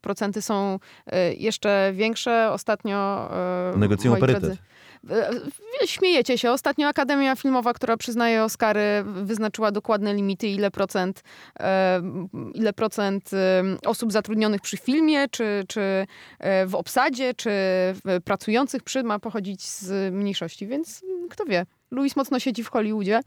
[0.01, 2.51] procenty procenty są e, jeszcze większe.
[2.51, 3.29] Ostatnio...
[3.73, 4.41] E, Negocjują parytet.
[4.41, 4.57] Drodzy,
[5.83, 6.51] e, śmiejecie się.
[6.51, 11.23] Ostatnio Akademia Filmowa, która przyznaje Oscary, wyznaczyła dokładne limity, ile procent,
[12.53, 13.31] ile procent
[13.85, 16.07] osób zatrudnionych przy filmie, czy, czy
[16.65, 17.51] w obsadzie, czy
[18.25, 21.65] pracujących przy ma pochodzić z mniejszości, więc kto wie.
[21.91, 23.21] Louis mocno siedzi w Hollywoodzie.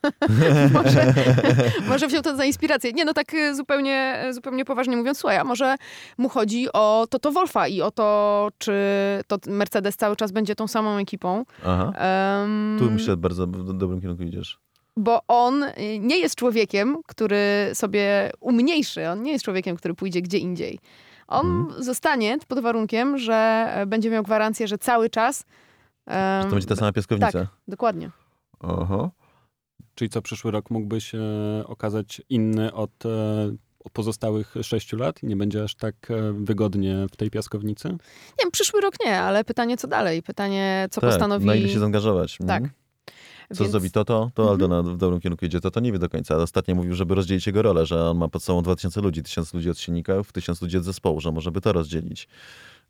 [0.72, 1.14] może,
[1.88, 2.92] może wziął to za inspirację.
[2.92, 5.76] Nie, no tak y, zupełnie, y, zupełnie poważnie mówiąc, słuchaj, a może
[6.18, 8.74] mu chodzi o Toto Wolfa i o to, czy
[9.26, 11.44] to Mercedes cały czas będzie tą samą ekipą.
[11.64, 11.92] Aha.
[12.40, 14.58] Um, tu myślę, bardzo w dobrym kierunku idziesz
[14.96, 19.08] bo on y, nie jest człowiekiem, który sobie umniejszy.
[19.08, 20.78] On nie jest człowiekiem, który pójdzie gdzie indziej.
[21.28, 21.82] On hmm.
[21.82, 25.44] zostanie pod warunkiem, że e, będzie miał gwarancję, że cały czas
[26.06, 27.32] Um, to będzie ta sama piaskownica?
[27.32, 28.10] Tak, dokładnie.
[28.60, 29.10] Oho.
[29.94, 31.20] Czyli co, przyszły rok mógłby się
[31.64, 33.08] okazać inny od, e,
[33.84, 37.88] od pozostałych sześciu lat i nie będzie aż tak e, wygodnie w tej piaskownicy?
[37.88, 40.22] Nie wiem, przyszły rok nie, ale pytanie co dalej?
[40.22, 41.46] Pytanie, co tak, postanowi...
[41.46, 42.38] na ile się zaangażować.
[42.46, 42.62] Tak.
[42.62, 42.70] Mhm.
[43.54, 43.70] Co Więc...
[43.70, 44.48] zrobi to, to, to mhm.
[44.48, 45.60] Aldona w dobrym kierunku idzie.
[45.60, 46.36] To, to nie wie do końca.
[46.36, 49.70] Ostatnio mówił, żeby rozdzielić jego rolę, że on ma pod sobą 2000 ludzi, 1000 ludzi
[49.70, 52.28] od silników, 1000 ludzi od zespołu, że może by to rozdzielić.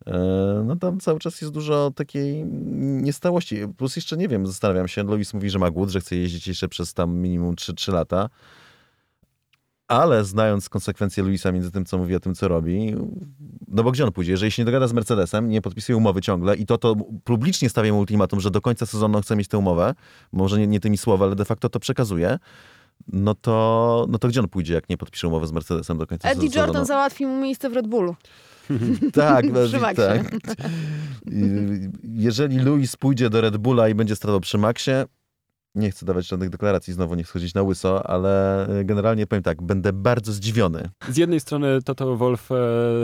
[0.05, 2.45] E, no tam cały czas jest dużo takiej
[2.81, 3.57] niestałości.
[3.77, 6.67] Plus jeszcze nie wiem, zastanawiam się, Lois mówi, że ma głód, że chce jeździć jeszcze
[6.67, 8.29] przez tam minimum 3, 3 lata.
[9.87, 12.95] Ale znając konsekwencje Luisa między tym, co mówi, a tym, co robi,
[13.67, 14.31] no bo gdzie on pójdzie?
[14.31, 17.93] Jeżeli się nie dogada z Mercedesem, nie podpisuje umowy ciągle i to to publicznie stawia
[17.93, 19.93] mu ultimatum, że do końca sezonu chce mieć tę umowę,
[20.31, 22.39] może nie, nie tymi słowa, ale de facto to przekazuje,
[23.13, 26.29] no to, no to gdzie on pójdzie, jak nie podpisze umowy z Mercedesem do końca
[26.29, 26.49] Eddie?
[26.55, 28.15] Jordan załatwi mu miejsce w Red Bullu.
[29.13, 29.45] tak,
[29.95, 30.21] tak.
[32.03, 35.05] Jeżeli Luis pójdzie do Red Bulla i będzie starał przy Maxie,
[35.77, 39.61] nie chcę dawać żadnych deklaracji, znowu nie schodzić na łyso, ale e, generalnie powiem tak,
[39.61, 40.89] będę bardzo zdziwiony.
[41.09, 42.55] Z jednej strony Toto Wolf e,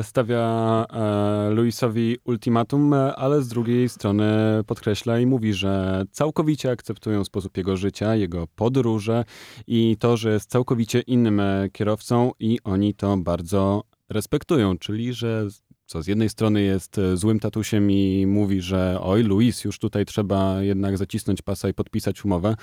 [0.03, 4.23] stawia e, Luisowi ultimatum, ale z drugiej strony
[4.67, 9.25] podkreśla i mówi, że całkowicie akceptują sposób jego życia, jego podróże
[9.67, 15.47] i to, że jest całkowicie innym kierowcą i oni to bardzo respektują, czyli że
[15.93, 20.05] co z jednej strony jest e, złym tatusiem i mówi, że oj, Luis, już tutaj
[20.05, 22.55] trzeba jednak zacisnąć pasa i podpisać umowę,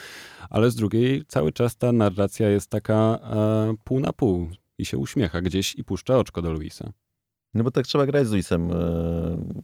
[0.50, 4.98] ale z drugiej cały czas ta narracja jest taka e, pół na pół i się
[4.98, 6.92] uśmiecha gdzieś i puszcza oczko do Luisa.
[7.54, 8.76] No bo tak trzeba grać z Luisem, e,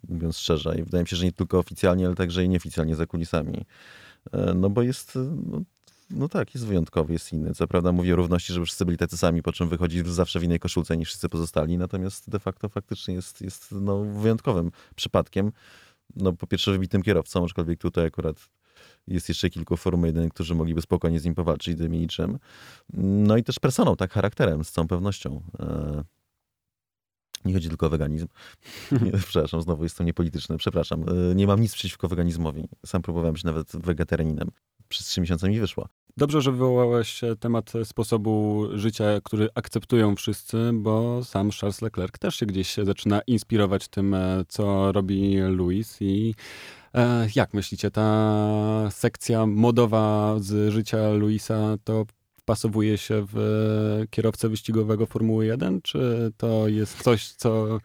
[0.09, 0.79] mówiąc szczerze.
[0.79, 3.65] I wydaje mi się, że nie tylko oficjalnie, ale także i nieoficjalnie za kulisami.
[4.33, 5.61] E, no bo jest, no,
[6.11, 7.55] no tak, jest wyjątkowy, jest inny.
[7.55, 10.43] Co prawda mówi o równości, żeby wszyscy byli tacy sami, po czym wychodzi zawsze w
[10.43, 15.53] innej koszulce niż wszyscy pozostali, natomiast de facto faktycznie jest, jest no, wyjątkowym przypadkiem.
[16.17, 18.49] No po pierwsze wybitym kierowcą, aczkolwiek tutaj akurat
[19.07, 22.39] jest jeszcze kilku Formuły 1, którzy mogliby spokojnie z nim powalczyć, gdyby niczym.
[22.93, 25.43] No i też personą, tak, charakterem, z całą pewnością.
[25.61, 26.05] E,
[27.45, 28.27] nie chodzi tylko o weganizm.
[29.29, 31.05] przepraszam, znowu jestem niepolityczny, przepraszam.
[31.09, 32.69] E, nie mam nic przeciwko weganizmowi.
[32.87, 34.51] Sam próbowałem być nawet wegetarianinem
[34.89, 35.89] przez trzy miesiące mi wyszło.
[36.19, 42.47] Dobrze, że wywołałeś temat sposobu życia, który akceptują wszyscy, bo sam Charles Leclerc też się
[42.47, 46.35] gdzieś zaczyna inspirować tym, e, co robi Louis i
[46.95, 52.05] e, jak myślicie, ta sekcja modowa z życia Luisa to
[52.47, 57.79] wpasowuje się w kierowcę wyścigowego Formuły 1, czy to jest coś, co,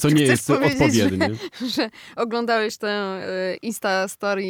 [0.00, 1.30] co nie jest odpowiednie?
[1.60, 4.42] Że, że oglądałeś tę e, Insta story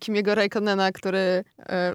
[0.00, 1.44] Kimiego Raikkonena, który e,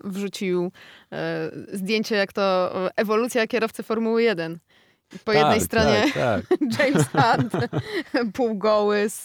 [0.03, 0.71] wrzucił
[1.11, 4.59] e, zdjęcie, jak to ewolucja kierowcy Formuły 1.
[5.09, 6.59] Po tak, jednej stronie tak, tak.
[6.79, 7.53] James Hunt
[8.35, 9.23] półgoły z,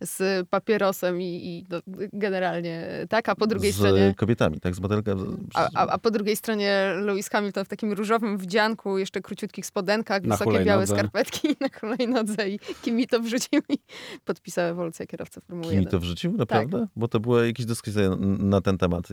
[0.00, 1.66] z papierosem i, i
[2.12, 4.14] generalnie tak, a po drugiej z stronie...
[4.16, 5.36] Z kobietami, tak, z modelką.
[5.54, 10.22] A, a, a, po drugiej stronie Lewis Hamilton w takim różowym wdzianku, jeszcze króciutkich spodenkach,
[10.22, 13.78] na wysokie białe skarpetki na hulajnodze i Kimi to wrzucił i
[14.24, 15.90] podpisał ewolucję kierowcy Formuły Kimi 1.
[15.90, 16.32] to wrzucił?
[16.32, 16.80] Naprawdę?
[16.80, 16.88] Tak.
[16.96, 18.02] Bo to była jakaś dyskusja
[18.38, 19.08] na ten temat.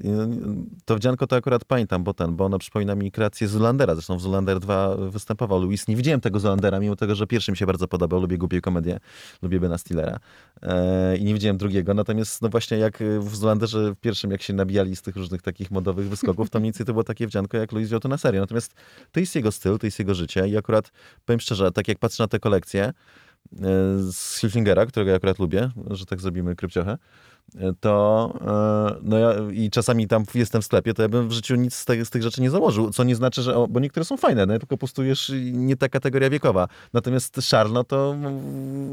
[0.86, 3.96] To wdzianko to akurat pamiętam, bo ten, bo ono przypomina mi kreację Zulandera.
[3.96, 7.58] Zresztą w Zulander 2 występował Lewis nie widziałem tego Zolandera, mimo tego, że pierwszy mi
[7.58, 8.22] się bardzo podobał.
[8.22, 9.00] Lubię głupie komedię,
[9.42, 10.20] lubię Bena Stillera.
[10.62, 11.94] E, I nie widziałem drugiego.
[11.94, 15.72] Natomiast no właśnie jak w Zolanderze w pierwszym, jak się nabijali z tych różnych takich
[15.72, 18.40] modowych wyskoków, to mniej więcej to było takie wdzianko, jak Louis wziął to na serię.
[18.40, 18.74] Natomiast
[19.12, 20.92] to jest jego styl, to jest jego życie i akurat
[21.26, 22.94] powiem szczerze, tak jak patrzę na te kolekcje e,
[24.12, 26.98] z Hilfingera, którego ja akurat lubię, że tak zrobimy krypciochę,
[27.80, 28.34] to
[28.96, 31.76] e, no ja, i czasami tam jestem w sklepie, to ja bym w życiu nic
[31.76, 34.46] z, te, z tych rzeczy nie założył, co nie znaczy, że, bo niektóre są fajne,
[34.46, 36.68] no, tylko postujesz nie ta kategoria wiekowa.
[36.94, 38.10] Natomiast Charles, no to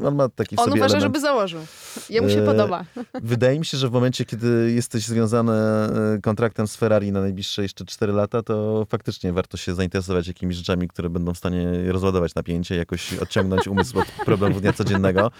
[0.05, 1.15] on ma taki on sobie uważa, element.
[1.15, 1.61] żeby założył.
[2.09, 2.85] Jemu się e, podoba.
[3.21, 7.61] Wydaje mi się, że w momencie, kiedy jesteś związany e, kontraktem z Ferrari na najbliższe
[7.61, 12.35] jeszcze 4 lata, to faktycznie warto się zainteresować jakimiś rzeczami, które będą w stanie rozładować
[12.35, 15.31] napięcie, jakoś odciągnąć umysł od problemów dnia codziennego.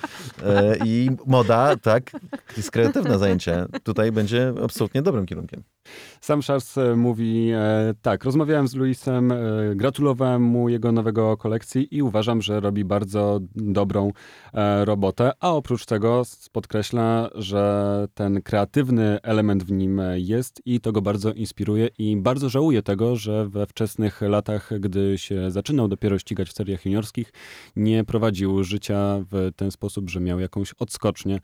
[0.43, 2.11] E, I moda, tak,
[2.57, 5.63] jest kreatywne zajęcie tutaj będzie absolutnie dobrym kierunkiem.
[6.21, 9.35] Sam Charles e, mówi e, tak, rozmawiałem z Luisem, e,
[9.75, 14.11] gratulowałem mu jego nowego kolekcji i uważam, że robi bardzo dobrą
[14.53, 20.91] e, robotę, a oprócz tego podkreśla, że ten kreatywny element w nim jest i to
[20.91, 26.19] go bardzo inspiruje i bardzo żałuje tego, że we wczesnych latach, gdy się zaczynał dopiero
[26.19, 27.33] ścigać w seriach juniorskich,
[27.75, 31.39] nie prowadził życia w ten sposób, że miał jakąś odskocznię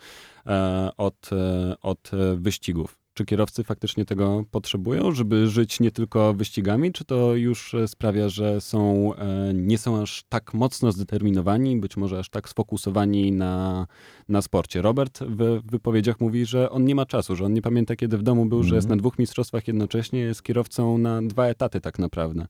[0.46, 2.97] e, od, e, od wyścigów.
[3.18, 8.62] Czy kierowcy faktycznie tego potrzebują, żeby żyć nie tylko wyścigami, czy to już sprawia, że
[8.62, 13.88] są, e, nie są aż tak mocno zdeterminowani, być może aż tak sfokusowani na,
[14.30, 14.82] na sporcie?
[14.82, 18.24] Robert w wypowiedziach mówi, że on nie ma czasu, że on nie pamięta, kiedy w
[18.24, 18.68] domu był, -hmm.
[18.68, 18.98] że jest mhm.
[18.98, 22.48] na dwóch mistrzostwach jednocześnie, jest kierowcą na dwa etaty tak naprawdę.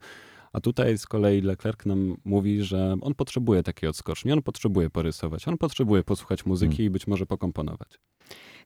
[0.53, 5.47] A tutaj z kolei Leclerc nam mówi, że on potrzebuje takiej odskoczni, on potrzebuje porysować,
[5.47, 6.85] on potrzebuje posłuchać muzyki mm.
[6.85, 7.99] i być może pokomponować.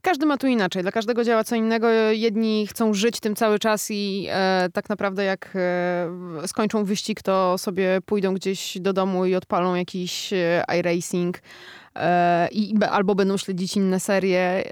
[0.02, 1.90] Każdy ma tu inaczej, dla każdego działa co innego.
[2.12, 7.58] Jedni chcą żyć tym cały czas i e, tak naprawdę jak e, skończą wyścig, to
[7.58, 11.38] sobie pójdą gdzieś do domu i odpalą jakiś e, iRacing
[11.96, 14.64] E, i, albo będą śledzić inne serie.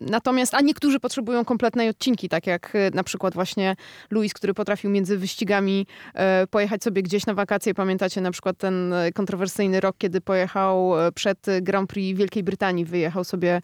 [0.00, 3.76] Natomiast, a niektórzy potrzebują kompletnej odcinki, tak jak e, na przykład właśnie
[4.10, 7.74] Louis, który potrafił między wyścigami e, pojechać sobie gdzieś na wakacje.
[7.74, 13.60] Pamiętacie na przykład ten kontrowersyjny rok, kiedy pojechał przed Grand Prix Wielkiej Brytanii, wyjechał sobie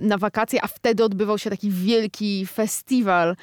[0.00, 3.36] na wakacje, a wtedy odbywał się taki wielki festiwal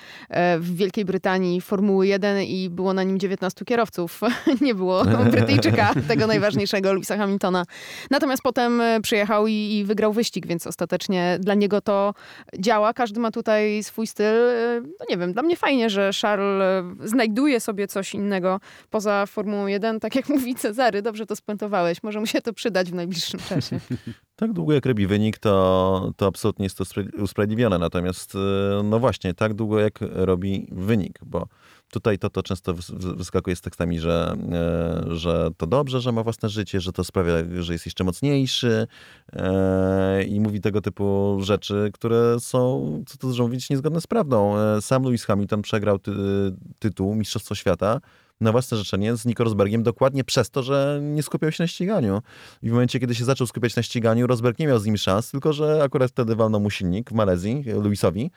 [0.59, 4.21] w Wielkiej Brytanii Formuły 1 i było na nim 19 kierowców.
[4.61, 7.65] Nie było Brytyjczyka, tego najważniejszego, Louisa Hamiltona.
[8.11, 12.13] Natomiast potem e, przyjechał i, i, wygrał wyścig, więc ostatecznie dla niego to
[12.59, 12.93] działa.
[12.93, 14.25] Każdy ma tutaj swój styl.
[14.25, 18.59] E, no nie wiem, dla mnie fajnie, że Charles znajduje sobie coś innego
[18.89, 19.99] poza Formułą 1.
[19.99, 22.03] Tak jak mówi Cezary, dobrze to spuentowałeś.
[22.03, 23.79] Może mu się to przydać w najbliższym czasie.
[24.39, 26.83] tak długo jak robi wynik, to, to absolutnie jest to
[27.21, 27.77] usprawiedliwione.
[27.77, 28.33] Natomiast
[28.83, 31.47] no właśnie, tak długo jak robi wynik, bo
[31.91, 32.73] tutaj to, to często
[33.15, 37.33] wyskakuje z tekstami, że, e, że to dobrze, że ma własne życie, że to sprawia,
[37.59, 38.87] że jest jeszcze mocniejszy
[39.33, 44.55] e, i mówi tego typu rzeczy, które są, co to dużo mówić, niezgodne z prawdą.
[44.81, 46.11] Sam Lewis Hamilton przegrał ty,
[46.79, 48.01] tytuł Mistrzostwo Świata
[48.41, 52.21] na własne życzenie z Nico Rosbergiem dokładnie przez to, że nie skupiał się na ściganiu.
[52.61, 55.31] I w momencie, kiedy się zaczął skupiać na ściganiu, Rosberg nie miał z nim szans,
[55.31, 58.31] tylko że akurat wtedy walnął mu silnik w Malezji, Luisowi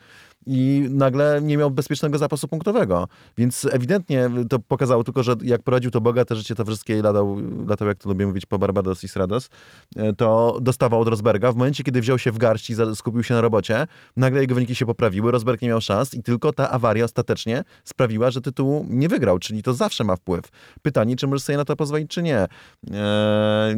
[0.45, 3.07] i nagle nie miał bezpiecznego zapasu punktowego.
[3.37, 7.37] Więc ewidentnie to pokazało tylko, że jak prowadził to bogate życie towarzyskie i latał,
[7.67, 9.49] latał jak to lubię mówić, po Barbados i Srados,
[9.95, 11.51] e, to dostawał od Rosberga.
[11.51, 13.87] W momencie, kiedy wziął się w garść i skupił się na robocie,
[14.17, 18.31] nagle jego wyniki się poprawiły, Rosberg nie miał szans i tylko ta awaria ostatecznie sprawiła,
[18.31, 20.45] że tytułu nie wygrał, czyli to zawsze ma wpływ.
[20.81, 22.37] Pytanie, czy możesz sobie na to pozwolić, czy nie.
[22.37, 23.75] Eee,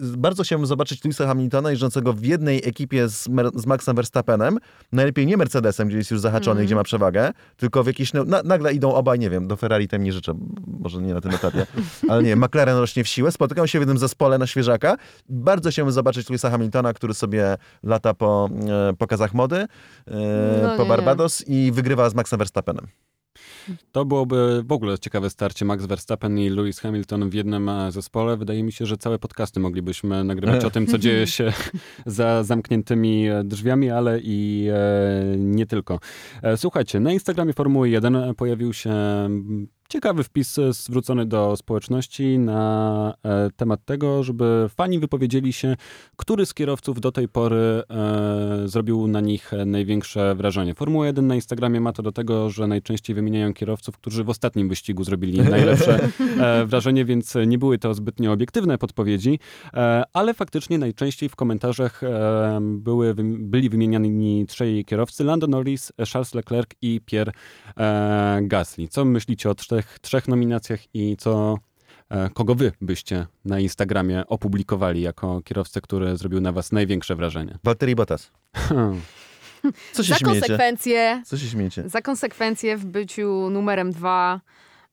[0.00, 4.58] bardzo chciałbym zobaczyć Louisa Hamiltona jeżdżącego w jednej ekipie z, z Maxem Verstappenem,
[4.92, 6.66] najlepiej nie Mercedes Mercedesem, gdzie jest już zahaczony, mm.
[6.66, 10.02] gdzie ma przewagę, tylko w jakiś, na, nagle idą obaj, nie wiem, do Ferrari tem
[10.02, 10.34] nie życzę,
[10.66, 11.66] może nie na tym etapie,
[12.08, 14.96] ale nie, McLaren rośnie w siłę, spotykają się w jednym zespole na świeżaka.
[15.28, 18.48] Bardzo chciałbym zobaczyć Louisa Hamiltona, który sobie lata po
[18.90, 19.66] e, pokazach mody, e,
[20.62, 22.86] no, po Barbados i wygrywa z Maxem Verstappenem.
[23.92, 28.36] To byłoby w ogóle ciekawe starcie Max Verstappen i Lewis Hamilton w jednym e, zespole.
[28.36, 31.52] Wydaje mi się, że całe podcasty moglibyśmy nagrywać o tym, co dzieje się
[32.06, 36.00] za zamkniętymi e, drzwiami, ale i e, nie tylko.
[36.56, 38.94] Słuchajcie, na Instagramie Formuły 1 pojawił się
[39.88, 45.76] ciekawy wpis zwrócony do społeczności na e, temat tego, żeby fani wypowiedzieli się,
[46.16, 50.74] który z kierowców do tej pory e, zrobił na nich największe wrażenie.
[50.74, 54.68] Formuła 1 na Instagramie ma to do tego, że najczęściej wymieniają kierowców, którzy w ostatnim
[54.68, 56.08] wyścigu zrobili najlepsze
[56.38, 59.38] e, wrażenie, więc nie były to zbytnio obiektywne podpowiedzi,
[59.74, 66.34] e, ale faktycznie najczęściej w komentarzach e, były, byli wymieniani trzej kierowcy, Lando Norris, Charles
[66.34, 67.32] Leclerc i Pierre
[67.76, 68.88] e, Gasly.
[68.88, 71.58] Co myślicie o czterech trzech, trzech nominacjach i co,
[72.08, 77.58] e, kogo wy byście na Instagramie opublikowali jako kierowcę, który zrobił na was największe wrażenie?
[77.64, 78.30] Walteri Bottas.
[79.92, 80.40] Co się za śmiejecie?
[80.40, 81.22] konsekwencje.
[81.26, 81.88] Co się śmiecie?
[81.88, 84.40] Za konsekwencje w byciu numerem dwa.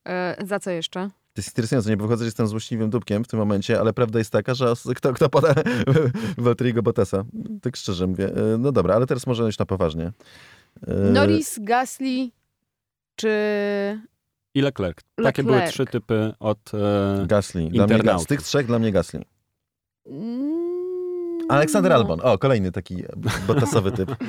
[0.08, 1.10] E, za co jeszcze?
[1.34, 4.32] To jest interesujące, nie wychodzę, że jestem złośliwym dupkiem w tym momencie, ale prawda jest
[4.32, 5.54] taka, że kto, kto poda
[6.38, 7.24] Walteriego Bottasa?
[7.62, 8.26] Tak szczerze mówię.
[8.26, 10.12] E, no dobra, ale teraz może już na poważnie.
[11.14, 12.30] Norris, Gasly
[13.16, 13.30] czy
[14.54, 14.98] i Leclerc.
[15.24, 17.70] Takie były trzy typy od e, Gasly.
[17.70, 19.22] Dla mnie, z tych trzech dla mnie Gasly.
[20.06, 21.98] Mm, Aleksander no.
[21.98, 22.20] Albon.
[22.24, 23.04] O, kolejny taki
[23.48, 24.16] botasowy typ.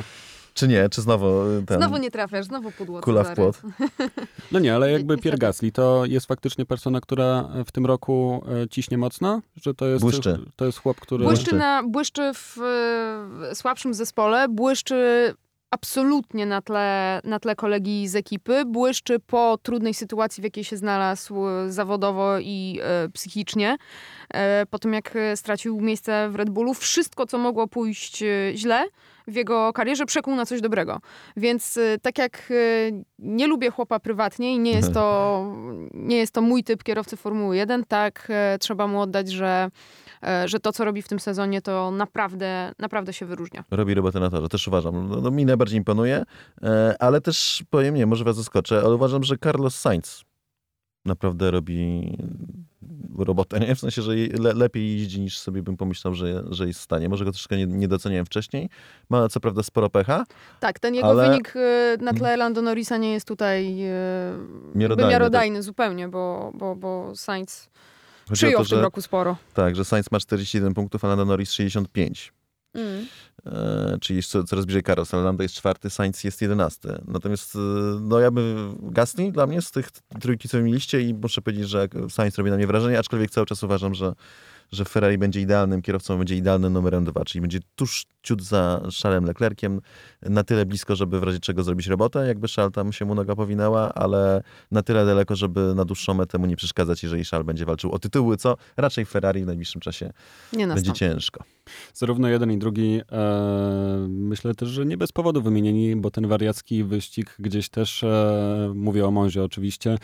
[0.54, 0.88] Czy nie?
[0.88, 1.78] Czy znowu e, ten...
[1.78, 3.00] Znowu nie trafiasz, znowu pudło.
[3.00, 3.62] Kula w płot.
[4.52, 8.68] No nie, ale jakby Pierre Gasly to jest faktycznie persona, która w tym roku e,
[8.68, 9.42] ciśnie mocno?
[9.56, 10.38] Że to jest, błyszczy.
[10.56, 11.24] To jest chłop, który...
[11.24, 15.34] Błyszczy, na, błyszczy w, w słabszym zespole, błyszczy
[15.72, 18.64] absolutnie na tle, na tle kolegi z ekipy.
[18.66, 21.34] Błyszczy po trudnej sytuacji, w jakiej się znalazł
[21.68, 23.76] zawodowo i e, psychicznie.
[24.34, 28.84] E, po tym, jak stracił miejsce w Red Bullu, wszystko, co mogło pójść e, źle
[29.26, 31.00] w jego karierze, przekuł na coś dobrego.
[31.36, 32.54] Więc e, tak jak e,
[33.18, 35.46] nie lubię chłopa prywatnie i nie jest to,
[35.94, 39.70] nie jest to mój typ kierowcy Formuły 1, tak e, trzeba mu oddać, że
[40.46, 43.64] że to, co robi w tym sezonie, to naprawdę, naprawdę się wyróżnia.
[43.70, 45.08] Robi robotę na torze, też uważam.
[45.08, 46.22] No, no, mi najbardziej imponuje,
[46.62, 50.24] e, ale też powiem, nie, może was zaskoczę, ale uważam, że Carlos Sainz
[51.04, 52.16] naprawdę robi
[53.18, 53.74] robotę, nie?
[53.74, 57.08] W sensie, że le, lepiej jeździ niż sobie bym pomyślał, że, że jest w stanie.
[57.08, 58.68] Może go troszkę nie, nie doceniałem wcześniej.
[59.10, 60.24] Ma co prawda sporo pecha.
[60.60, 61.28] Tak, ten jego ale...
[61.28, 63.76] wynik e, na tle Lando Norrisa nie jest tutaj
[64.74, 65.64] miarodajny, miarodajny tak.
[65.64, 67.68] zupełnie, bo, bo, bo Sainz
[68.28, 69.36] Chodzi Przyjął to, w tym roku sporo.
[69.54, 72.32] Tak, że Sainz ma 41 punktów, a Lando Norris 65.
[72.74, 73.06] Mm.
[73.46, 76.88] E, czyli jeszcze coraz bliżej Carlos, Lando jest czwarty, Sainz jest jedenasty.
[77.06, 77.58] Natomiast e,
[78.00, 81.88] no ja bym Gasly dla mnie z tych trójki, co mieliście i muszę powiedzieć, że
[82.10, 84.12] Sainz robi na mnie wrażenie, aczkolwiek cały czas uważam, że
[84.72, 89.24] że Ferrari będzie idealnym kierowcą, będzie idealnym numerem dwa, czyli będzie tuż ciut za Charlesem
[89.24, 89.80] Leclerciem,
[90.22, 93.36] na tyle blisko, żeby w razie czego zrobić robotę, jakby Charles tam się mu noga
[93.36, 97.64] powinęła, ale na tyle daleko, żeby na dłuższą metę mu nie przeszkadzać, jeżeli Charles będzie
[97.64, 100.12] walczył o tytuły, co raczej Ferrari w najbliższym czasie
[100.52, 101.44] nie będzie ciężko.
[101.94, 106.84] Zarówno jeden i drugi e, myślę też, że nie bez powodu wymienieni, bo ten wariacki
[106.84, 109.98] wyścig gdzieś też, e, mówię o Monzie oczywiście,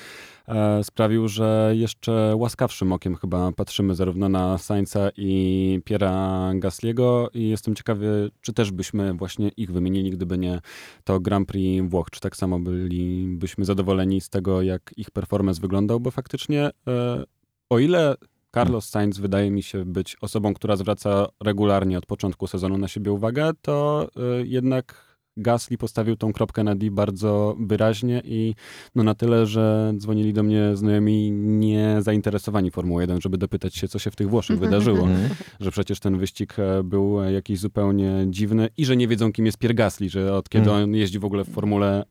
[0.83, 7.75] sprawił, że jeszcze łaskawszym okiem chyba patrzymy zarówno na Sainza i Piera Gasliego i jestem
[7.75, 10.61] ciekawy, czy też byśmy właśnie ich wymienili, gdyby nie
[11.05, 12.11] to Grand Prix Włoch.
[12.11, 17.25] Czy tak samo bylibyśmy zadowoleni z tego, jak ich performance wyglądał, bo faktycznie e,
[17.71, 18.15] o ile
[18.55, 23.13] Carlos Sainz wydaje mi się być osobą, która zwraca regularnie od początku sezonu na siebie
[23.13, 25.08] uwagę, to e, jednak
[25.39, 28.55] Gasly postawił tą kropkę na D bardzo wyraźnie i
[28.95, 33.89] no na tyle, że dzwonili do mnie znajomi nie zainteresowani Formułą 1, żeby dopytać się,
[33.89, 34.99] co się w tych Włoszech wydarzyło.
[35.01, 35.29] Mhm.
[35.61, 39.59] że przecież ten wyścig e, był jakiś zupełnie dziwny i że nie wiedzą, kim jest
[39.59, 40.85] Pierre Gasly, że od kiedy mhm.
[40.85, 42.05] on jeździ w ogóle w Formule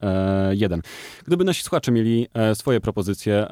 [0.52, 0.80] 1.
[0.80, 0.84] E,
[1.28, 3.48] Gdyby nasi słuchacze mieli e, swoje propozycje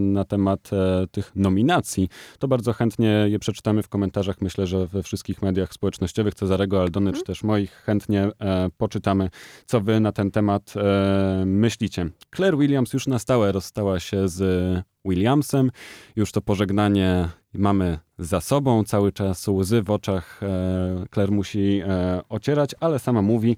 [0.00, 0.70] na temat
[1.10, 2.08] tych nominacji,
[2.38, 4.40] to bardzo chętnie je przeczytamy w komentarzach.
[4.40, 7.26] Myślę, że we wszystkich mediach społecznościowych Cezarego Aldony, czy mhm.
[7.26, 8.30] też moich chętnie
[8.76, 9.07] poczytamy
[9.66, 12.10] co wy na ten temat e, myślicie.
[12.36, 14.42] Claire Williams już na stałe rozstała się z
[15.04, 15.70] Williamsem.
[16.16, 18.84] Już to pożegnanie mamy za sobą.
[18.84, 23.56] Cały czas łzy w oczach e, Claire musi e, ocierać, ale sama mówi,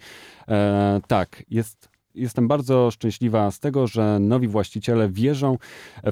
[0.48, 5.58] e, tak, jest jestem bardzo szczęśliwa z tego, że nowi właściciele wierzą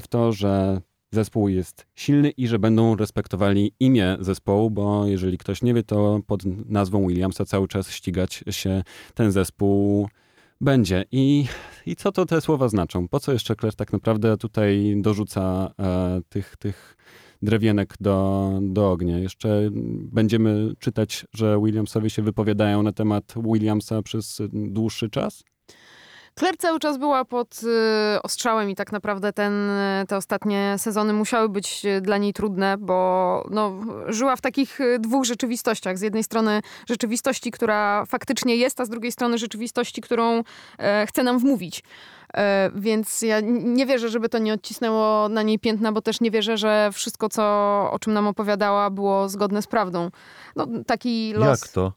[0.01, 0.81] w to, że
[1.11, 6.19] zespół jest silny i że będą respektowali imię zespołu, bo jeżeli ktoś nie wie, to
[6.27, 8.83] pod nazwą Williamsa cały czas ścigać się
[9.13, 10.09] ten zespół
[10.61, 11.05] będzie.
[11.11, 11.45] I,
[11.85, 13.07] i co to te słowa znaczą?
[13.07, 16.97] Po co jeszcze Claire tak naprawdę tutaj dorzuca e, tych, tych
[17.41, 19.19] drewienek do, do ognia?
[19.19, 19.69] Jeszcze
[20.11, 25.43] będziemy czytać, że Williamsowie się wypowiadają na temat Williamsa przez dłuższy czas?
[26.39, 29.69] Claire cały czas była pod y, ostrzałem i tak naprawdę ten,
[30.07, 34.99] te ostatnie sezony musiały być y, dla niej trudne, bo no, żyła w takich y,
[34.99, 35.97] dwóch rzeczywistościach.
[35.97, 40.43] Z jednej strony rzeczywistości, która faktycznie jest, a z drugiej strony rzeczywistości, którą
[40.77, 41.83] e, chce nam wmówić.
[42.33, 46.31] E, więc ja nie wierzę, żeby to nie odcisnęło na niej piętna, bo też nie
[46.31, 47.43] wierzę, że wszystko, co,
[47.91, 50.11] o czym nam opowiadała, było zgodne z prawdą.
[50.55, 51.61] No, taki los.
[51.61, 51.93] Jak to?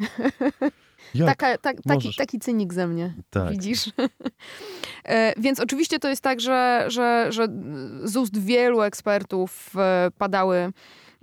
[1.18, 3.50] Taka, ta, taki, taki cynik ze mnie, tak.
[3.50, 3.90] widzisz?
[5.04, 7.48] e, więc oczywiście to jest tak, że, że, że
[8.04, 10.72] z ust wielu ekspertów e, padały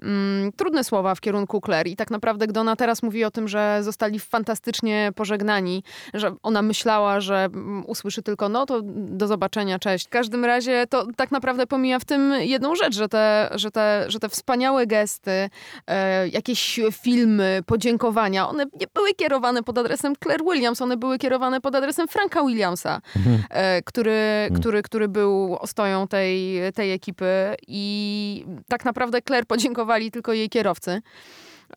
[0.02, 1.88] mm, trudne słowa w kierunku Claire.
[1.88, 5.84] I tak naprawdę, gdy ona teraz mówi o tym, że zostali fantastycznie pożegnani,
[6.14, 10.08] że ona myślała, że mm, usłyszy tylko no to do zobaczenia, cześć.
[10.08, 14.06] W każdym razie to tak naprawdę pomija w tym jedną rzecz, że te, że te,
[14.08, 15.50] że te wspaniałe gesty,
[15.88, 21.62] e, jakieś filmy, podziękowania, one nie były kierowane pod adresem Claire Williams, one były kierowane
[21.62, 23.44] pod adresem Franka Williamsa, mhm.
[23.50, 24.62] e, który, mhm.
[24.62, 31.02] który, który był ostoją tej, tej ekipy i tak naprawdę Claire podziękowała tylko jej kierowcy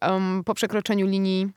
[0.02, 1.48] um, po przekroczeniu linii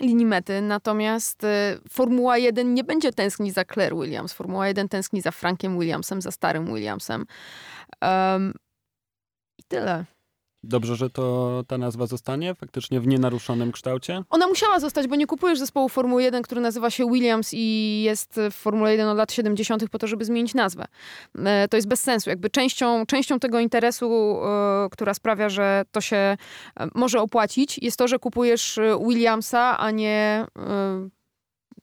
[0.00, 1.48] linii mety, natomiast y,
[1.90, 4.32] Formuła 1 nie będzie tęsknić za Claire Williams.
[4.32, 7.26] Formuła 1 tęskni za Frankiem Williamsem, za starym Williamsem.
[8.02, 8.52] Um,
[9.58, 10.04] I tyle.
[10.64, 14.22] Dobrze, że to ta nazwa zostanie faktycznie w nienaruszonym kształcie?
[14.30, 18.40] Ona musiała zostać, bo nie kupujesz zespołu Formuły 1, który nazywa się Williams i jest
[18.50, 19.90] w Formule 1 od lat 70.
[19.90, 20.84] po to, żeby zmienić nazwę.
[21.38, 22.30] E, to jest bez sensu.
[22.30, 26.36] Jakby częścią, częścią tego interesu, e, która sprawia, że to się e,
[26.94, 30.46] może opłacić, jest to, że kupujesz Williamsa, a nie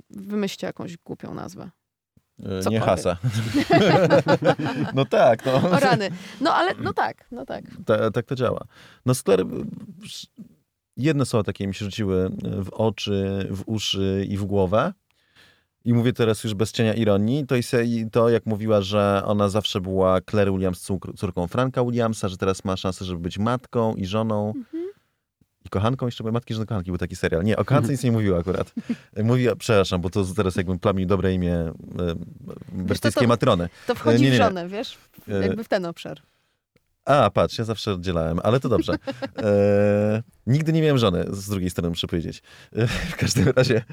[0.09, 1.69] wymyślcie jakąś głupią nazwę.
[2.63, 3.17] Co nie hasa.
[4.95, 5.45] no tak.
[5.45, 5.53] No.
[5.71, 6.09] O rany.
[6.41, 7.63] No ale, no tak, no tak.
[7.85, 8.65] Ta, tak to działa.
[9.05, 9.45] No Skler,
[10.97, 14.93] jedne słowa takie mi się rzuciły w oczy, w uszy i w głowę.
[15.85, 17.47] I mówię teraz już bez cienia ironii.
[17.47, 17.75] To jest
[18.11, 22.77] to, jak mówiła, że ona zawsze była Claire Williams córką Franka Williamsa, że teraz ma
[22.77, 24.53] szansę, żeby być matką i żoną.
[24.55, 24.88] Mhm
[25.69, 27.43] kochanką, jeszcze były Matki Żony Kochanki, był taki serial.
[27.43, 28.73] Nie, o kochance nic nie mówiła akurat.
[29.23, 31.73] Mówiła, przepraszam, bo to teraz jakbym plamił dobre imię e,
[32.71, 33.69] brytyjskiej matrony.
[33.87, 34.43] To wchodzi nie, nie, nie.
[34.43, 34.97] w żonę, wiesz?
[35.27, 36.21] E, jakby w ten obszar.
[37.05, 38.93] A, patrz, ja zawsze oddzielałem, ale to dobrze.
[39.37, 42.41] E, nigdy nie miałem żony, z drugiej strony muszę powiedzieć.
[43.11, 43.83] W każdym razie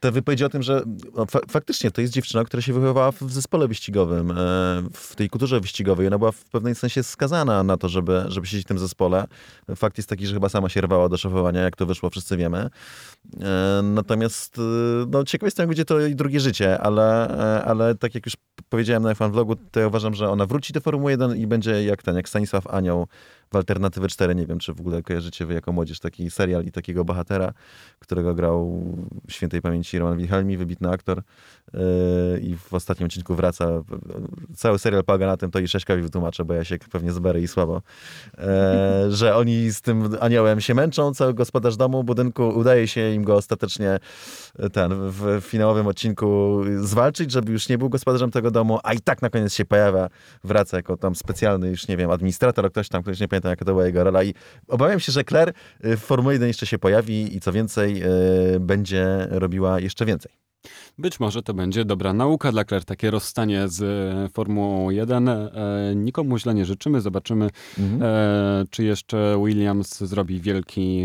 [0.00, 0.82] te wypowiedzi o tym, że
[1.14, 4.34] no, fa faktycznie to jest dziewczyna, która się wychowała w zespole wyścigowym, e,
[4.92, 6.06] w tej kulturze wyścigowej.
[6.06, 9.24] Ona była w pewnym sensie skazana na to, żeby, żeby siedzieć w tym zespole.
[9.76, 12.70] Fakt jest taki, że chyba sama się rwała do szefowania, jak to wyszło, wszyscy wiemy.
[13.40, 14.62] E, natomiast e,
[15.10, 17.28] no, ciekaw jestem, gdzie to i drugie życie, ale,
[17.66, 18.36] ale tak jak już
[18.68, 21.84] powiedziałem na F1 vlogu, to ja uważam, że ona wróci do Formuły 1 i będzie
[21.84, 23.06] jak ten, jak Stanisław Anioł
[23.52, 24.34] w Alternatywy 4.
[24.34, 27.52] Nie wiem, czy w ogóle kojarzycie wy jako młodzież taki serial i takiego bohatera,
[27.98, 28.84] którego grał
[29.28, 31.22] świętej pamięci Roman Wilhelmi, wybitny aktor.
[32.42, 33.82] I w ostatnim odcinku wraca.
[34.56, 37.48] Cały serial polega na tym, to i Sześkowi wytłumaczę, bo ja się pewnie zberę i
[37.48, 37.82] słabo,
[39.08, 43.34] że oni z tym aniołem się męczą, cały gospodarz domu, budynku, udaje się im go
[43.34, 43.98] ostatecznie
[44.72, 49.22] ten, w finałowym odcinku zwalczyć, żeby już nie był gospodarzem tego domu, a i tak
[49.22, 50.08] na koniec się pojawia,
[50.44, 53.72] wraca jako tam specjalny, już nie wiem, administrator, ktoś tam, ktoś nie pamiętam, jaka to
[53.72, 54.34] była jego rola i
[54.68, 58.02] obawiam się, że Claire w Formule 1 jeszcze się pojawi i co więcej,
[58.60, 60.32] będzie robiła jeszcze więcej.
[60.98, 65.28] Być może to będzie dobra nauka dla Claire, takie rozstanie z e, Formułą 1.
[65.28, 65.50] E,
[65.96, 68.02] nikomu źle nie życzymy, zobaczymy, mhm.
[68.02, 71.04] e, czy jeszcze Williams zrobi wielki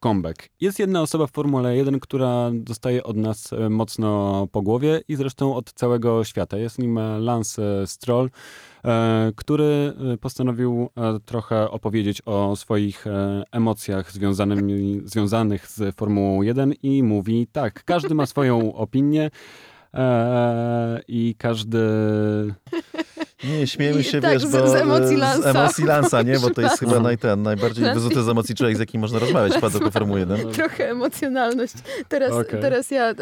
[0.00, 0.48] comeback.
[0.60, 5.54] Jest jedna osoba w Formule 1, która dostaje od nas mocno po głowie i zresztą
[5.54, 6.58] od całego świata.
[6.58, 8.30] Jest nim Lance Stroll.
[8.84, 13.04] E, który e, postanowił e, trochę opowiedzieć o swoich
[13.52, 14.12] emocjach
[15.04, 19.30] związanych z Formułą 1 i mówi tak, każdy ma swoją opinię
[21.08, 21.78] i każdy
[23.44, 24.68] nie, śmiejemy się, I, tak, wiesz, z, bo...
[24.68, 25.52] Z emocji Lansa.
[25.52, 26.38] Z emocji Lansa, nie?
[26.38, 29.56] Bo to jest chyba naj, ten, najbardziej wyzuty z emocji człowiek, z jakim można rozmawiać
[29.56, 30.52] w paddoku Formuły 1.
[30.52, 31.74] Trochę emocjonalność.
[32.08, 32.60] Teraz, okay.
[32.60, 33.14] teraz ja e,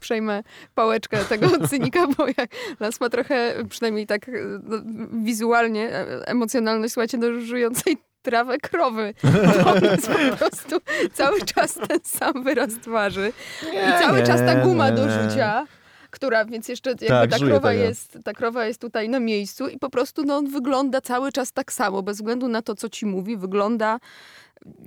[0.00, 0.42] przejmę
[0.74, 2.50] pałeczkę tego cynika, bo jak
[2.80, 4.30] Lans ma trochę, przynajmniej tak
[4.62, 4.76] no,
[5.24, 9.14] wizualnie, e, emocjonalność, słuchajcie, do żującej trawę krowy.
[9.64, 10.76] To jest po prostu
[11.12, 13.32] cały czas ten sam wyraz twarzy.
[13.72, 15.66] Nie, I cały nie, czas ta guma nie, do rzucia
[16.10, 19.78] która, więc jeszcze jakby tak, ta, krowa jest, ta krowa jest tutaj na miejscu i
[19.78, 23.06] po prostu no, on wygląda cały czas tak samo, bez względu na to, co ci
[23.06, 23.98] mówi, wygląda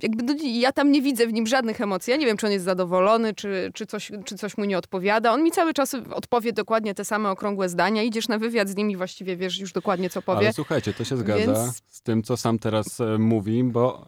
[0.02, 2.10] jakby no, ja tam nie widzę w nim żadnych emocji.
[2.10, 5.32] Ja nie wiem, czy on jest zadowolony, czy, czy, coś, czy coś mu nie odpowiada.
[5.32, 8.02] On mi cały czas odpowie dokładnie te same okrągłe zdania.
[8.02, 10.38] Idziesz na wywiad z nim i właściwie wiesz już dokładnie, co powie.
[10.38, 11.82] Ale słuchajcie, to się zgadza Więc...
[11.88, 14.06] z tym, co sam teraz e, mówi, bo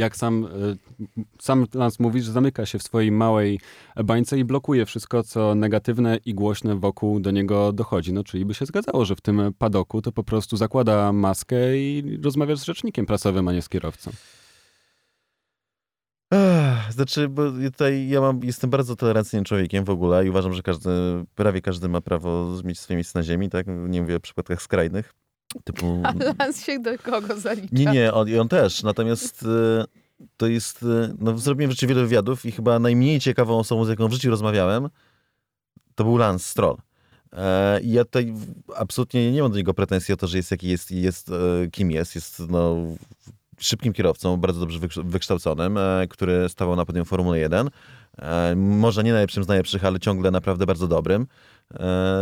[0.00, 0.48] jak sam, e,
[1.40, 3.60] sam Lance mówi, że zamyka się w swojej małej
[4.04, 8.12] bańce i blokuje wszystko, co negatywne i głośne wokół do niego dochodzi.
[8.12, 12.18] No, czyli by się zgadzało, że w tym padoku to po prostu zakłada maskę i
[12.22, 14.10] rozmawia z rzecznikiem prasowym, a nie z kierowcą.
[16.90, 20.90] Znaczy, bo tutaj ja mam, jestem bardzo tolerancyjnym człowiekiem w ogóle i uważam, że każdy,
[21.34, 23.66] prawie każdy ma prawo mieć swoje miejsce na ziemi, tak?
[23.66, 25.19] Nie mówię o przypadkach skrajnych.
[25.64, 26.02] Typu...
[26.04, 27.68] A Lans się do kogo zalicza?
[27.72, 28.82] Nie, nie, on, on też.
[28.82, 29.84] Natomiast e,
[30.36, 34.08] to jest, e, no zrobiłem rzeczywiście wiele wywiadów i chyba najmniej ciekawą osobą, z jaką
[34.08, 34.88] w życiu rozmawiałem,
[35.94, 36.76] to był Lance Stroll.
[37.32, 38.34] E, I ja tutaj
[38.76, 41.30] absolutnie nie mam do niego pretensji o to, że jest jaki jest jest,
[41.72, 42.14] kim jest.
[42.14, 42.76] Jest no,
[43.58, 45.78] szybkim kierowcą, bardzo dobrze wykształconym,
[46.10, 47.70] który stawał na podium Formuły 1.
[48.56, 51.26] Może nie najlepszym z najlepszych, ale ciągle naprawdę bardzo dobrym.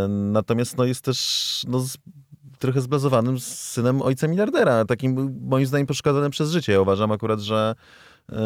[0.09, 1.85] Natomiast no, jest też no,
[2.59, 6.71] trochę zblazowanym synem ojca miliardera, takim moim zdaniem poszkodowanym przez życie.
[6.71, 7.75] Ja uważam akurat, że
[8.29, 8.37] yy,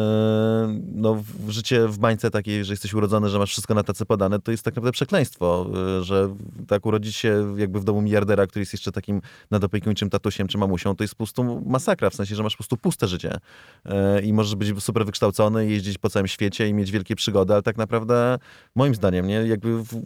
[0.94, 4.50] no, życie w bańce takiej, że jesteś urodzony, że masz wszystko na tacy podane, to
[4.50, 6.34] jest tak naprawdę przekleństwo, yy, że
[6.68, 10.96] tak urodzić się jakby w domu miliardera, który jest jeszcze takim nadopiekuńczym tatusiem czy mamusią,
[10.96, 13.38] to jest po prostu masakra, w sensie, że masz po prostu puste życie
[13.84, 17.62] yy, i możesz być super wykształcony, jeździć po całym świecie i mieć wielkie przygody, ale
[17.62, 18.38] tak naprawdę
[18.74, 20.02] moim zdaniem, nie, jakby w,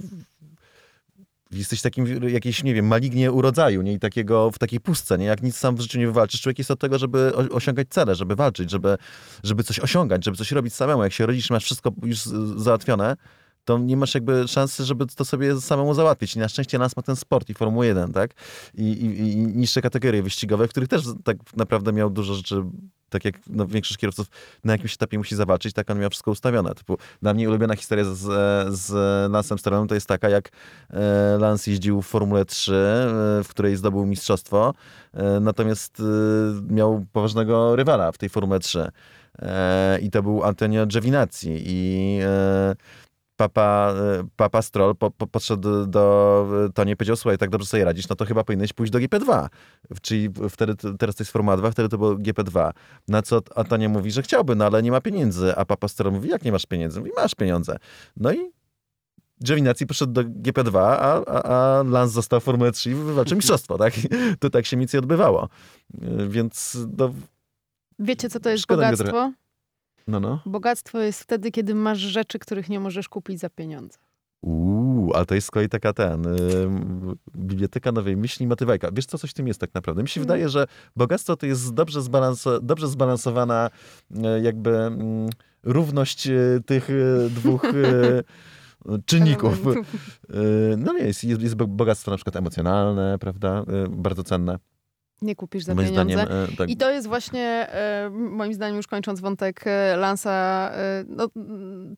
[1.50, 3.92] jesteś takim jakiejś, nie wiem, malignie urodzaju, nie?
[3.92, 5.26] I takiego, w takiej pustce, nie?
[5.26, 6.40] Jak nic sam w życiu nie wywalczysz.
[6.40, 8.98] Człowiek jest od tego, żeby osiągać cele, żeby walczyć, żeby,
[9.42, 11.02] żeby coś osiągać, żeby coś robić samemu.
[11.02, 12.18] Jak się rodzisz, masz wszystko już
[12.56, 13.16] załatwione,
[13.64, 16.36] to nie masz jakby szansy, żeby to sobie samemu załatwić.
[16.36, 18.30] I na szczęście nas ma ten sport i Formuła 1, tak?
[18.74, 22.62] I, i, i niższe kategorie wyścigowe, w których też tak naprawdę miał dużo rzeczy
[23.10, 24.26] tak jak no, większość kierowców
[24.64, 26.74] na jakimś etapie musi zawalczyć, tak on miał wszystko ustawione.
[26.74, 28.18] Typu, dla mnie ulubiona historia z,
[28.78, 28.92] z
[29.32, 30.48] Lansem Strollem to jest taka, jak
[30.90, 32.74] e, Lance jeździł w Formule 3, e,
[33.44, 34.74] w której zdobył mistrzostwo,
[35.14, 36.02] e, natomiast
[36.70, 38.88] miał poważnego rywala w tej Formule 3.
[40.02, 42.18] I to był Antonio Giovinazzi i
[43.38, 43.94] papa,
[44.36, 48.16] papa Stroll po, po, podszedł do Toni i powiedział, słuchaj, tak dobrze sobie radzisz, no
[48.16, 49.48] to chyba powinieneś pójść do GP2.
[50.02, 52.70] Czyli wtedy, teraz to jest Formuła 2, wtedy to było GP2.
[53.08, 55.56] Na co Antonio mówi, że chciałby, no ale nie ma pieniędzy.
[55.56, 57.00] A papa Stroll mówi, jak nie masz pieniędzy?
[57.00, 57.76] Mówi, masz pieniądze.
[58.16, 58.50] No i
[59.44, 63.78] Giovinazzi poszedł do GP2, a, a, a Lance został w Formule 3 i wywalczył mistrzostwo,
[63.78, 63.94] tak?
[64.40, 65.48] To tak się nic nie odbywało.
[66.28, 67.10] Więc no,
[67.98, 69.32] Wiecie, co to jest bogactwo?
[70.08, 70.40] No, no.
[70.46, 73.98] Bogactwo jest wtedy, kiedy masz rzeczy, których nie możesz kupić za pieniądze.
[74.42, 76.24] Uuu, ale to jest z kolei taka ten,
[77.36, 78.88] biblioteka nowej myśli, motywajka.
[78.92, 80.02] Wiesz co, coś w tym jest tak naprawdę.
[80.02, 80.26] Mi się mm.
[80.26, 82.00] wydaje, że bogactwo to jest dobrze,
[82.62, 83.70] dobrze zbalansowana
[84.10, 85.28] yy, jakby yy,
[85.62, 87.62] równość y, tych y, dwóch
[89.06, 89.64] czynników.
[90.78, 94.58] no nie, jest, jest bogactwo na przykład emocjonalne, prawda, bardzo cenne.
[95.22, 96.12] Nie kupisz za Moim pieniądze.
[96.14, 96.70] zdaniem, tak.
[96.70, 101.28] I to jest właśnie, e, moim zdaniem, już kończąc wątek e, Lansa, e, no,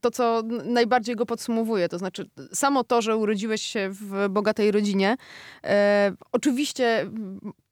[0.01, 1.89] to, co najbardziej go podsumowuje.
[1.89, 5.17] To znaczy, samo to, że urodziłeś się w bogatej rodzinie,
[6.33, 7.11] oczywiście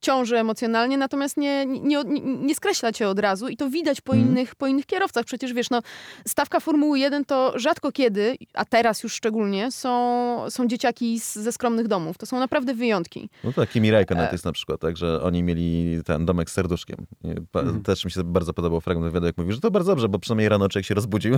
[0.00, 4.12] ciąży emocjonalnie, natomiast nie, nie, nie, nie skreśla cię od razu i to widać po,
[4.12, 4.30] Mhm.
[4.30, 5.24] innych, po innych kierowcach.
[5.24, 5.80] Przecież wiesz, no,
[6.26, 11.52] stawka Formuły 1 to rzadko kiedy, a teraz już szczególnie, są, są dzieciaki z, ze
[11.52, 12.18] skromnych domów.
[12.18, 13.28] To są naprawdę wyjątki.
[13.44, 14.32] No tak, Kimi Räikkönen E.
[14.32, 16.96] jest na przykład, tak, że oni mieli ten domek z serduszkiem.
[17.24, 17.82] I pa- Mhm.
[17.82, 20.48] Też mi się bardzo podobał fragment wywiadu, jak mówił, że to bardzo dobrze, bo przynajmniej
[20.48, 21.34] rano człowiek się rozbudził,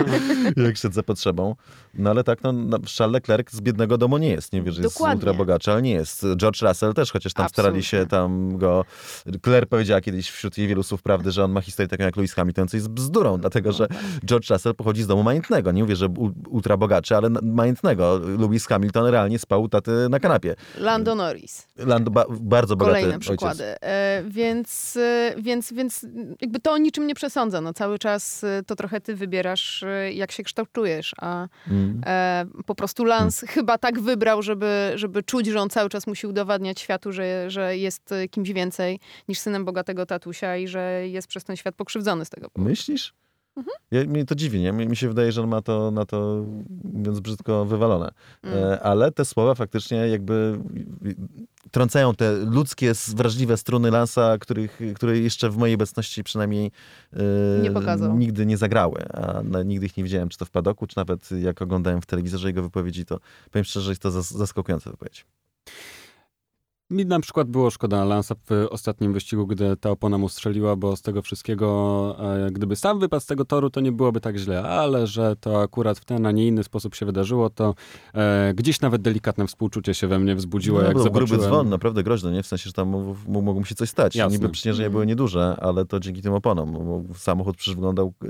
[0.66, 1.56] jak szedł za potrzebą.
[1.94, 4.82] No ale tak, no, no, Charles Leclerc z biednego domu nie jest, nie wiesz, że
[4.82, 6.26] jest ultra bogaczy, ale nie jest.
[6.36, 8.10] George Russell też, chociaż tam starali się Absolutnie.
[8.10, 8.84] tam go...
[9.44, 12.34] Claire powiedziała kiedyś wśród jej wielu słów prawdy, że on ma historię taką jak Lewis
[12.34, 13.86] Hamilton, co jest bzdurą, dlatego że
[14.24, 15.72] George Russell pochodzi z domu majętnego.
[15.72, 16.08] Nie mówię, że
[16.48, 18.20] ultra bogaczy, ale majętnego.
[18.38, 20.54] Lewis Hamilton realnie spał taty na kanapie.
[20.78, 21.66] Lando Norris.
[21.76, 23.64] Lando ba- bardzo bogaty Kolejne przykłady.
[23.64, 26.06] E, więc, e, więc, więc
[26.40, 27.60] jakby to o niczym nie przesądza.
[27.60, 32.00] No, cały czas e, to trochę ty wybierasz, e, jak się kształtujesz, a Mm.
[32.06, 36.26] e, po prostu Lance chyba tak wybrał, żeby, żeby czuć, że on cały czas musi
[36.26, 41.28] udowadniać światu, że, że jest e, kimś więcej niż synem bogatego tatusia i że jest
[41.28, 42.70] przez ten świat pokrzywdzony z tego powodu.
[42.70, 43.14] Myślisz?
[43.56, 43.76] Mhm.
[43.90, 44.72] Ja, mnie to dziwi, nie?
[44.72, 46.44] Mi mi się wydaje, że on ma to na to,
[46.84, 48.10] mówiąc brzydko, wywalone.
[48.42, 48.58] Mm.
[48.58, 50.58] E, ale te słowa faktycznie jakby
[51.70, 56.70] trącają te ludzkie, wrażliwe struny Lansa, których, które jeszcze w mojej obecności przynajmniej
[57.12, 57.18] e,
[57.62, 59.04] Nie nigdy nie zagrały.
[59.12, 62.48] A nigdy ich nie widziałem, czy to w padoku, czy nawet jak oglądałem w telewizorze
[62.48, 63.20] jego wypowiedzi, to
[63.50, 65.26] powiem szczerze, że jest to zas- zaskakująca wypowiedź.
[66.90, 70.96] Mi na przykład było szkoda Lansa w ostatnim wyścigu, gdy ta opona mu strzeliła, bo
[70.96, 72.16] z tego wszystkiego,
[72.46, 75.62] e, gdyby sam wypadł z tego toru, to nie byłoby tak źle, ale że to
[75.62, 77.74] akurat w ten, a nie inny sposób się wydarzyło, to
[78.14, 81.28] e, gdzieś nawet delikatne współczucie się we mnie wzbudziło, no, jak był zobaczyłem.
[81.28, 82.42] gruby dzwon, naprawdę groźny, nie?
[82.42, 82.88] W sensie, że tam
[83.28, 84.16] mogło mu się coś stać.
[84.16, 84.38] Jasne.
[84.38, 84.92] Niby przeciężenia Mhm.
[84.92, 86.72] były nieduże, ale to dzięki tym oponom.
[86.72, 88.28] bo Samochód przecież wyglądał e,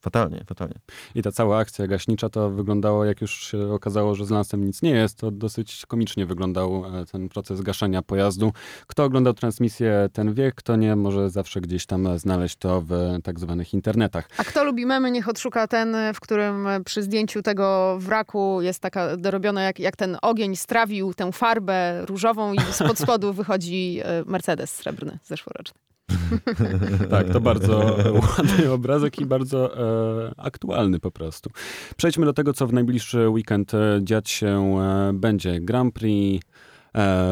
[0.00, 0.74] fatalnie, fatalnie.
[1.14, 4.82] I ta cała akcja gaśnicza to wyglądało, jak już się okazało, że z Lansem nic
[4.82, 8.52] nie jest, to dosyć komicznie wyglądał e, ten proces gaszenia pojazdu.
[8.86, 13.40] Kto oglądał transmisję, ten wie, kto nie, może zawsze gdzieś tam znaleźć to w tak
[13.40, 14.28] zwanych internetach.
[14.38, 19.16] A kto lubi memy, niech odszuka ten, w którym przy zdjęciu tego wraku jest taka
[19.16, 24.70] dorobiona, jak, jak ten ogień strawił tę farbę różową i spod spodu wychodzi e, Mercedes
[24.70, 25.80] srebrny, zeszłoroczny.
[27.10, 31.50] Tak, to bardzo ładny obrazek i bardzo e, aktualny po prostu.
[31.96, 35.60] Przejdźmy do tego, co w najbliższy weekend e, dziać się e, będzie.
[35.60, 36.46] Grand Prix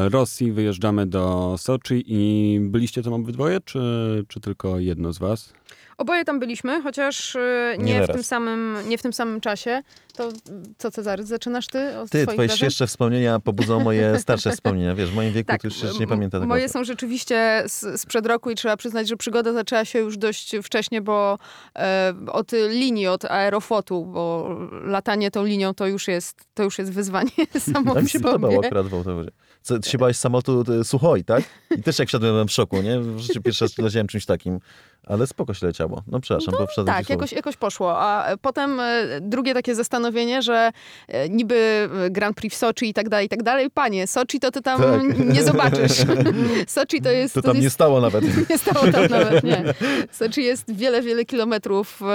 [0.09, 3.79] Rosji, wyjeżdżamy do Soczi i byliście tam obydwoje, czy,
[4.27, 5.53] czy tylko jedno z was?
[5.97, 9.81] Oboje tam byliśmy, chociaż e, nie, Nie w, tym samym, nie w tym samym czasie.
[10.15, 10.29] To
[10.77, 14.95] co, Cezary, zaczynasz ty od Ty, twoje świeższe wspomnienia pobudzą moje starsze wspomnienia.
[14.95, 16.47] Wiesz, w moim wieku Tak, to już się nie m- pamięta tego.
[16.47, 20.55] Moje są rzeczywiście z, sprzed roku i trzeba przyznać, że przygoda zaczęła się już dość
[20.63, 21.37] wcześnie, bo
[21.75, 26.91] e, od linii, od aerofotu, bo latanie tą linią to już jest, to już jest
[26.91, 27.31] wyzwanie
[27.73, 29.29] samo To mi w się podobało akurat w autowozie.
[29.61, 31.43] Co, ty się bałeś samolotu y, Suchoi, tak?
[31.77, 32.99] I też jak wsiadłem byłem w szoku, nie?
[32.99, 34.59] W życiu pierwszy raz leciałem czymś takim.
[35.07, 36.03] Ale spoko się leciało.
[36.07, 37.99] No przepraszam, bo wszedłem Tak, w jakoś, jakoś poszło.
[37.99, 40.71] A e, potem e, drugie takie zastanowienie, że
[41.07, 43.69] e, niby Grand Prix w Soczi i tak dalej, i tak dalej.
[43.69, 45.19] Panie, Soczi to ty tam Tak.
[45.35, 45.93] nie zobaczysz.
[46.67, 47.33] Soczi to jest...
[47.33, 48.25] To tam jest, nie stało nawet.
[48.49, 49.63] Nie stało tam nawet, nie.
[50.11, 52.05] Soczi jest wiele, wiele kilometrów e,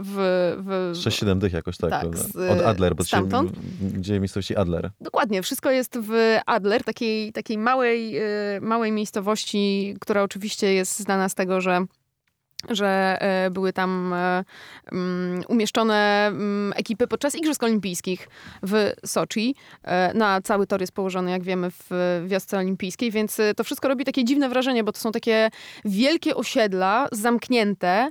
[0.00, 0.14] w...
[0.58, 3.52] w 6-7 dych jakoś tak, Tak, z- Od Adler, bo to się, stamtąd?
[3.80, 4.90] gdzie miejscowości Adler.
[5.00, 8.14] Dokładnie, wszystko jest w Adler, takiej, takiej małej,
[8.60, 11.86] małej miejscowości, która oczywiście jest znana z tego, że
[12.70, 14.44] że e, były tam e,
[14.92, 18.28] mm, umieszczone mm, ekipy podczas Igrzysk Olimpijskich
[18.62, 19.54] w Soczi.
[19.84, 23.88] E, No a cały tor jest położony, jak wiemy, w wiosce olimpijskiej, więc to wszystko
[23.88, 25.50] robi takie dziwne wrażenie, bo to są takie
[25.84, 28.10] wielkie osiedla, zamknięte.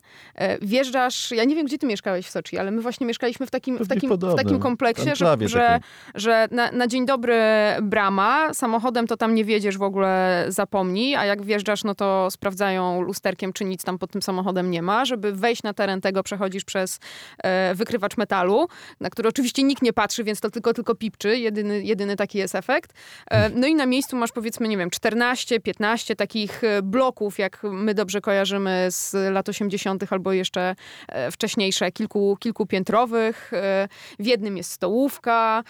[0.62, 3.78] Wjeżdżasz, ja nie wiem, gdzie ty mieszkałeś w Soczi, ale my właśnie mieszkaliśmy w takim,
[3.78, 5.16] w takim, w takim kompleksie, że,
[5.48, 5.80] że,
[6.16, 7.40] że na, na dzień dobry
[7.82, 13.02] brama, samochodem to tam nie wiedziesz w ogóle, zapomnij, a jak wjeżdżasz, no to sprawdzają
[13.02, 15.06] lusterkiem, czy nic tam pod tym samochodem nie ma.
[15.06, 17.00] Żeby wejść na teren tego, przechodzisz przez
[17.44, 18.68] e, wykrywacz metalu,
[19.00, 21.38] na który oczywiście nikt nie patrzy, więc to tylko, tylko pipczy.
[21.38, 22.94] Jedyny, jedyny taki jest efekt.
[23.32, 27.64] E, no i na miejscu masz powiedzmy, nie wiem, 14, 15 takich e, bloków, jak
[27.64, 30.14] my dobrze kojarzymy z lat 80.
[30.14, 30.76] albo jeszcze
[31.08, 33.52] e, wcześniejsze, kilku, kilkupiętrowych.
[33.54, 33.88] E,
[34.20, 35.64] w jednym jest stołówka,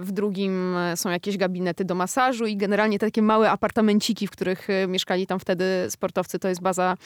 [0.00, 5.26] w drugim są jakieś gabinety do masażu i generalnie takie małe apartamenciki, w których mieszkali
[5.26, 6.38] tam wtedy sportowcy.
[6.38, 6.96] To jest baza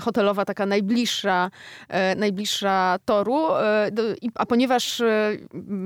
[0.00, 1.50] hotelowa taka taka najbliższa,
[1.88, 3.54] e, najbliższa toru.
[3.54, 3.90] E,
[4.34, 5.36] a ponieważ e,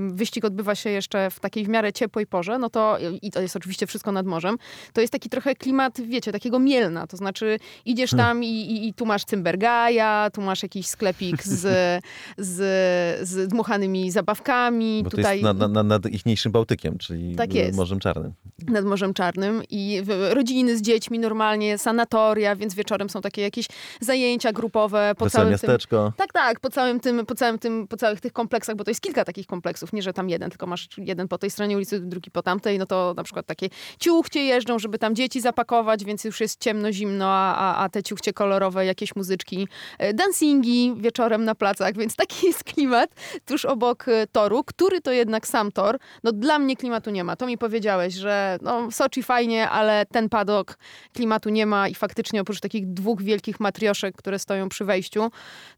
[0.09, 3.57] wyścig odbywa się jeszcze w takiej w miarę ciepłej porze, no to i to jest
[3.57, 4.57] oczywiście wszystko nad morzem,
[4.93, 7.07] to jest taki trochę klimat, wiecie, takiego mielna.
[7.07, 8.27] To znaczy idziesz hmm.
[8.27, 11.65] tam i, i, i tu masz Cymbergaja, tu masz jakiś sklepik z,
[12.39, 15.03] z, z dmuchanymi zabawkami.
[15.05, 15.43] Bo Tutaj...
[15.43, 18.33] nad, nad, nad ichniejszym Bałtykiem, czyli tak Morzem Czarnym.
[18.69, 23.67] Nad Morzem Czarnym i rodziny z dziećmi normalnie, sanatoria, więc wieczorem są takie jakieś
[24.01, 25.15] zajęcia grupowe.
[25.19, 26.05] Po całym miasteczko.
[26.05, 28.91] Tym, tak, tak, po całym tym, po całym tym, po całych tych kompleksach, bo to
[28.91, 32.01] jest kilka takich kompleksów, nie, że tam jeden, tylko masz jeden po tej stronie ulicy,
[32.01, 33.69] drugi po tamtej, no to na przykład takie
[34.01, 38.33] ciuchcie jeżdżą, żeby tam dzieci zapakować, więc już jest ciemno, zimno, a, a te ciuchcie
[38.33, 43.11] kolorowe, jakieś muzyczki, e, dancingi wieczorem na placach, więc taki jest klimat
[43.47, 47.37] tuż obok e, toru, który to jednak sam tor, no dla mnie klimatu nie ma.
[47.37, 50.79] To mi powiedziałeś, że no Soczi fajnie, ale ten padok
[51.13, 55.31] klimatu nie ma i faktycznie oprócz takich dwóch wielkich matrioszek, które stoją przy wejściu,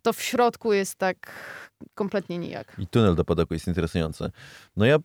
[0.02, 1.32] to w środku jest tak
[1.94, 2.76] kompletnie nijak.
[2.78, 4.30] I tunel do padoku jest interesujący.
[4.76, 4.96] No ja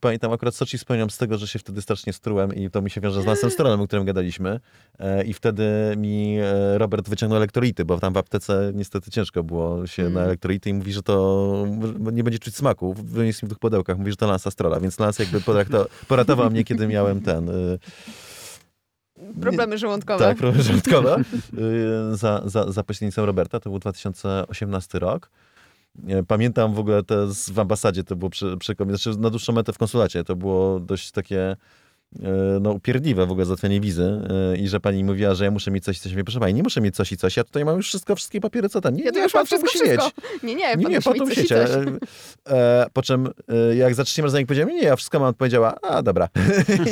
[0.00, 3.00] pamiętam akurat Soczi spełniam z tego, że się wtedy strasznie strułem i to mi się
[3.00, 4.60] wiąże z Lansem Stronem, o którym gadaliśmy.
[4.98, 5.64] E, I wtedy
[5.96, 10.14] mi e, Robert wyciągnął elektrolity, bo tam w aptece niestety ciężko było się mm.
[10.14, 11.66] na elektrolity i mówi, że to
[12.12, 12.94] nie będzie czuć smaku.
[12.94, 13.98] Wyniósł mi w tych pudełkach.
[13.98, 15.40] Mówi, że to Lans Strola, więc Lans jakby
[16.08, 17.50] poratował mnie, kiedy miałem ten...
[19.40, 20.24] Problemy żołądkowe.
[20.24, 21.16] Tak, problemy żołądkowe.
[22.12, 25.30] Y, za, za, za pośrednictwem Roberta, to był 2018 rok.
[26.28, 29.78] Pamiętam w ogóle to w ambasadzie, to było przy, przy znaczy na dłuższą metę w
[29.78, 31.56] konsulacie, to było dość takie
[32.60, 34.20] no, upierdliwe w ogóle załatwianie wizy
[34.52, 36.12] e, i że pani mówiła, że ja muszę mieć coś i coś.
[36.12, 37.36] Ja proszę pani, nie muszę mieć coś i coś.
[37.36, 38.94] Ja tutaj mam już wszystko, wszystkie papiery, co tam.
[38.94, 40.04] Nie, ja to już mam wszystko, musi wszystko.
[40.04, 40.42] mieć.
[40.42, 41.70] Nie, nie, nie, nie pan musi mieć coś
[42.48, 43.28] e, po czym
[43.76, 46.28] jak za trzecim razem powiedziałem, nie, ja wszystko mam, powiedziała, a dobra.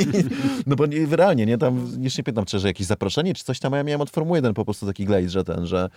[0.67, 3.61] no bo nie, realnie, nie, tam jeszcze nie pytam, czy że jakieś zaproszenie, czy coś
[3.61, 5.91] tam, a ja miałem od Formuły 1 po prostu taki glejt, że ten, że,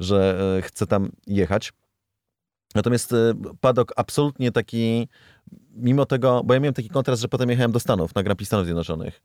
[0.00, 1.72] że chcę tam jechać.
[2.74, 3.14] Natomiast
[3.60, 5.08] padok absolutnie taki
[5.74, 8.48] mimo tego, bo ja miałem taki kontrast, że potem jechałem do Stanów, na Grand Prix
[8.48, 9.22] Stanów Zjednoczonych.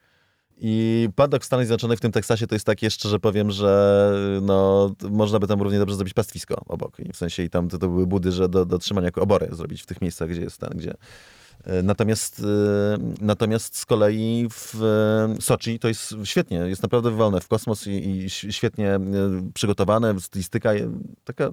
[0.60, 4.92] I padok w Stanach Zjednoczonych, w tym Teksasie, to jest takie, szczerze powiem, że no,
[5.10, 7.00] można by tam równie dobrze zrobić pastwisko obok.
[7.00, 9.48] I w sensie i tam to, to były budy, że do, do trzymania jako obory
[9.52, 10.94] zrobić w tych miejscach, gdzie jest ten, gdzie...
[11.64, 17.42] E, natomiast, e, natomiast z kolei w e, Soczi to jest świetnie, jest naprawdę wywalone
[17.42, 19.00] w kosmos i, i świetnie
[19.54, 20.72] przygotowane, stylistyka
[21.24, 21.50] taka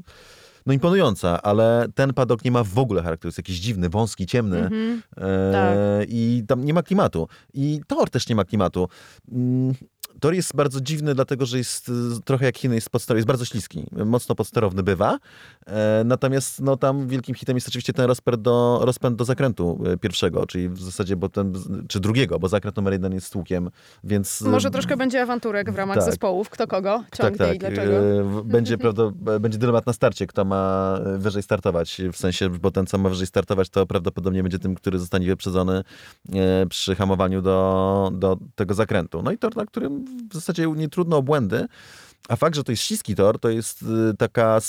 [0.66, 4.62] no imponująca, ale ten padok nie ma w ogóle charakteru, jest jakiś dziwny, wąski, ciemny
[4.62, 4.98] mm-hmm.
[5.16, 5.76] e, tak.
[6.08, 7.28] i tam nie ma klimatu.
[7.54, 8.88] I tor też nie ma klimatu.
[10.20, 11.90] Tor jest bardzo dziwny, dlatego że jest
[12.24, 15.18] trochę jak Chiny, jest, podster- jest bardzo śliski, mocno podsterowny bywa.
[15.66, 19.96] E, natomiast no, tam wielkim hitem jest oczywiście ten rozpęd do, rozpęd do zakrętu e,
[19.96, 21.52] pierwszego, czyli w zasadzie, bo ten,
[21.88, 23.70] czy drugiego, bo zakręt numer jeden jest tłukiem,
[24.04, 24.40] więc...
[24.40, 26.04] Może troszkę będzie awanturek w ramach tak.
[26.04, 27.56] zespołów, kto kogo ciągnie tak, tak.
[27.56, 27.92] i dlaczego.
[27.92, 29.02] E, będzie, prawda,
[29.40, 33.26] będzie dylemat na starcie, kto ma wyżej startować, w sensie, bo ten, co ma wyżej
[33.26, 35.84] startować, to prawdopodobnie będzie tym, który zostanie wyprzedzony
[36.68, 39.22] przy hamowaniu do, do tego zakrętu.
[39.22, 41.66] No i tor, na którym w zasadzie nie trudno o błędy.
[42.28, 44.60] A fakt, że to jest śliski tor, to jest y, taka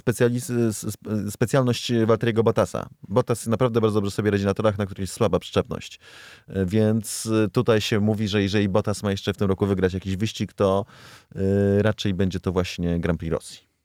[1.30, 2.90] specjalność Walteriego Bottasa.
[3.08, 6.00] Bottas naprawdę bardzo dobrze sobie radzi na torach, na których jest słaba przyczepność.
[6.50, 9.94] Y, więc y, tutaj się mówi, że jeżeli Bottas ma jeszcze w tym roku wygrać
[9.94, 10.86] jakiś wyścig, to
[11.78, 13.76] raczej będzie to właśnie Grand Prix Rosji.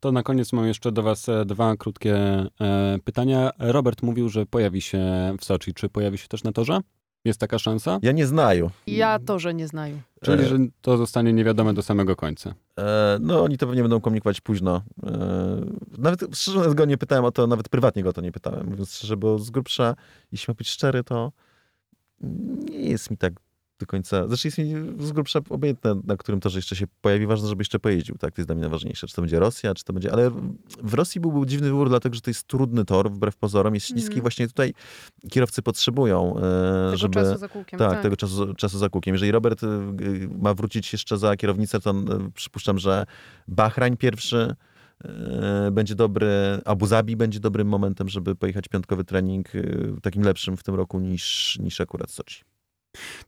[0.00, 2.48] To na koniec mam jeszcze do Was e, dwa krótkie e,
[3.04, 3.50] pytania.
[3.58, 5.00] Robert mówił, że pojawi się
[5.40, 5.74] w Soczi.
[5.74, 6.80] Czy pojawi się też na torze?
[7.24, 7.98] Jest taka szansa?
[8.02, 8.70] Ja nie znaję.
[8.86, 10.00] Ja to, że nie znaję.
[10.22, 12.54] Czyli, że to zostanie niewiadome do samego końca.
[12.78, 14.82] E, no, oni to pewnie będą komunikować późno.
[15.06, 15.60] E,
[15.98, 18.94] nawet szczerze go nie pytałem o to, nawet prywatnie go o to nie pytałem, mówiąc
[18.94, 19.94] szczerze, bo z grubsza,
[20.32, 21.32] jeśli ma być szczery, to
[22.70, 23.32] nie jest mi tak
[23.82, 24.28] do końca.
[24.28, 24.74] Zresztą jest mi
[25.06, 27.26] z grubsza obojętne, na którym torze jeszcze się pojawi.
[27.26, 28.18] Ważne, żeby jeszcze pojeździł.
[28.18, 29.06] Tak, to jest dla mnie najważniejsze.
[29.06, 30.12] Czy to będzie Rosja, czy to będzie.
[30.12, 30.30] Ale
[30.82, 34.12] w Rosji byłby dziwny wybór, dlatego że to jest trudny tor, wbrew pozorom, jest śliski.
[34.12, 34.22] Mm.
[34.22, 34.74] Właśnie tutaj
[35.30, 37.14] kierowcy potrzebują, e, tego żeby.
[37.14, 39.14] Czasu za kółkiem, tak, tak, tego czasu, czasu za kółkiem.
[39.14, 39.66] Jeżeli Robert e,
[40.38, 43.06] ma wrócić jeszcze za kierownicę, to e, przypuszczam, że
[43.48, 44.54] Bahrain pierwszy
[45.72, 46.28] będzie dobry,
[46.64, 49.48] Abu Zabi będzie dobrym momentem, żeby pojechać piątkowy trening,
[50.02, 52.42] takim lepszym w tym roku niż, niż akurat Sochi.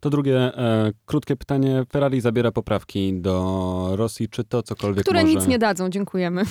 [0.00, 1.82] To drugie e, krótkie pytanie.
[1.92, 4.28] Ferrari zabiera poprawki do Rosji.
[4.28, 5.34] Czy to cokolwiek Które może...
[5.34, 6.42] nic nie dadzą, dziękujemy.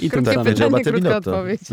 [0.00, 1.60] I tym samym pytanie, krótka odpowiedź.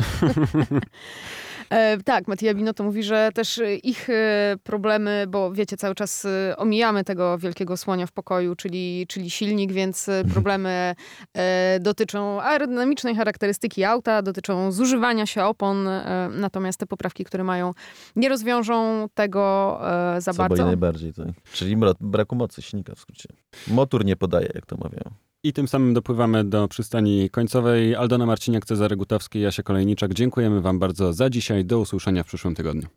[1.69, 6.57] E, tak, Mattia Binotto mówi, że też ich e, problemy, bo wiecie, cały czas e,
[6.57, 10.33] omijamy tego wielkiego słonia w pokoju, czyli, czyli silnik, więc mhm.
[10.33, 10.95] problemy
[11.79, 15.89] dotyczą aerodynamicznej charakterystyki auta, dotyczą zużywania się opon,
[16.31, 17.73] natomiast te poprawki, które mają,
[18.15, 19.77] nie rozwiążą tego
[20.17, 20.57] za Co bardzo.
[20.57, 21.27] Co najbardziej, tak.
[21.53, 23.29] Czyli braku mocy silnika w skrócie.
[23.67, 25.26] Motor nie podaje, jak to mawiają.
[25.43, 27.95] I tym samym dopływamy do przystani końcowej.
[27.95, 30.13] Aldona Marciniak, Cezary Gutowski, Jasia Kolejniczak.
[30.13, 31.65] Dziękujemy Wam bardzo za dzisiaj.
[31.65, 32.87] Do usłyszenia w przyszłym tygodniu.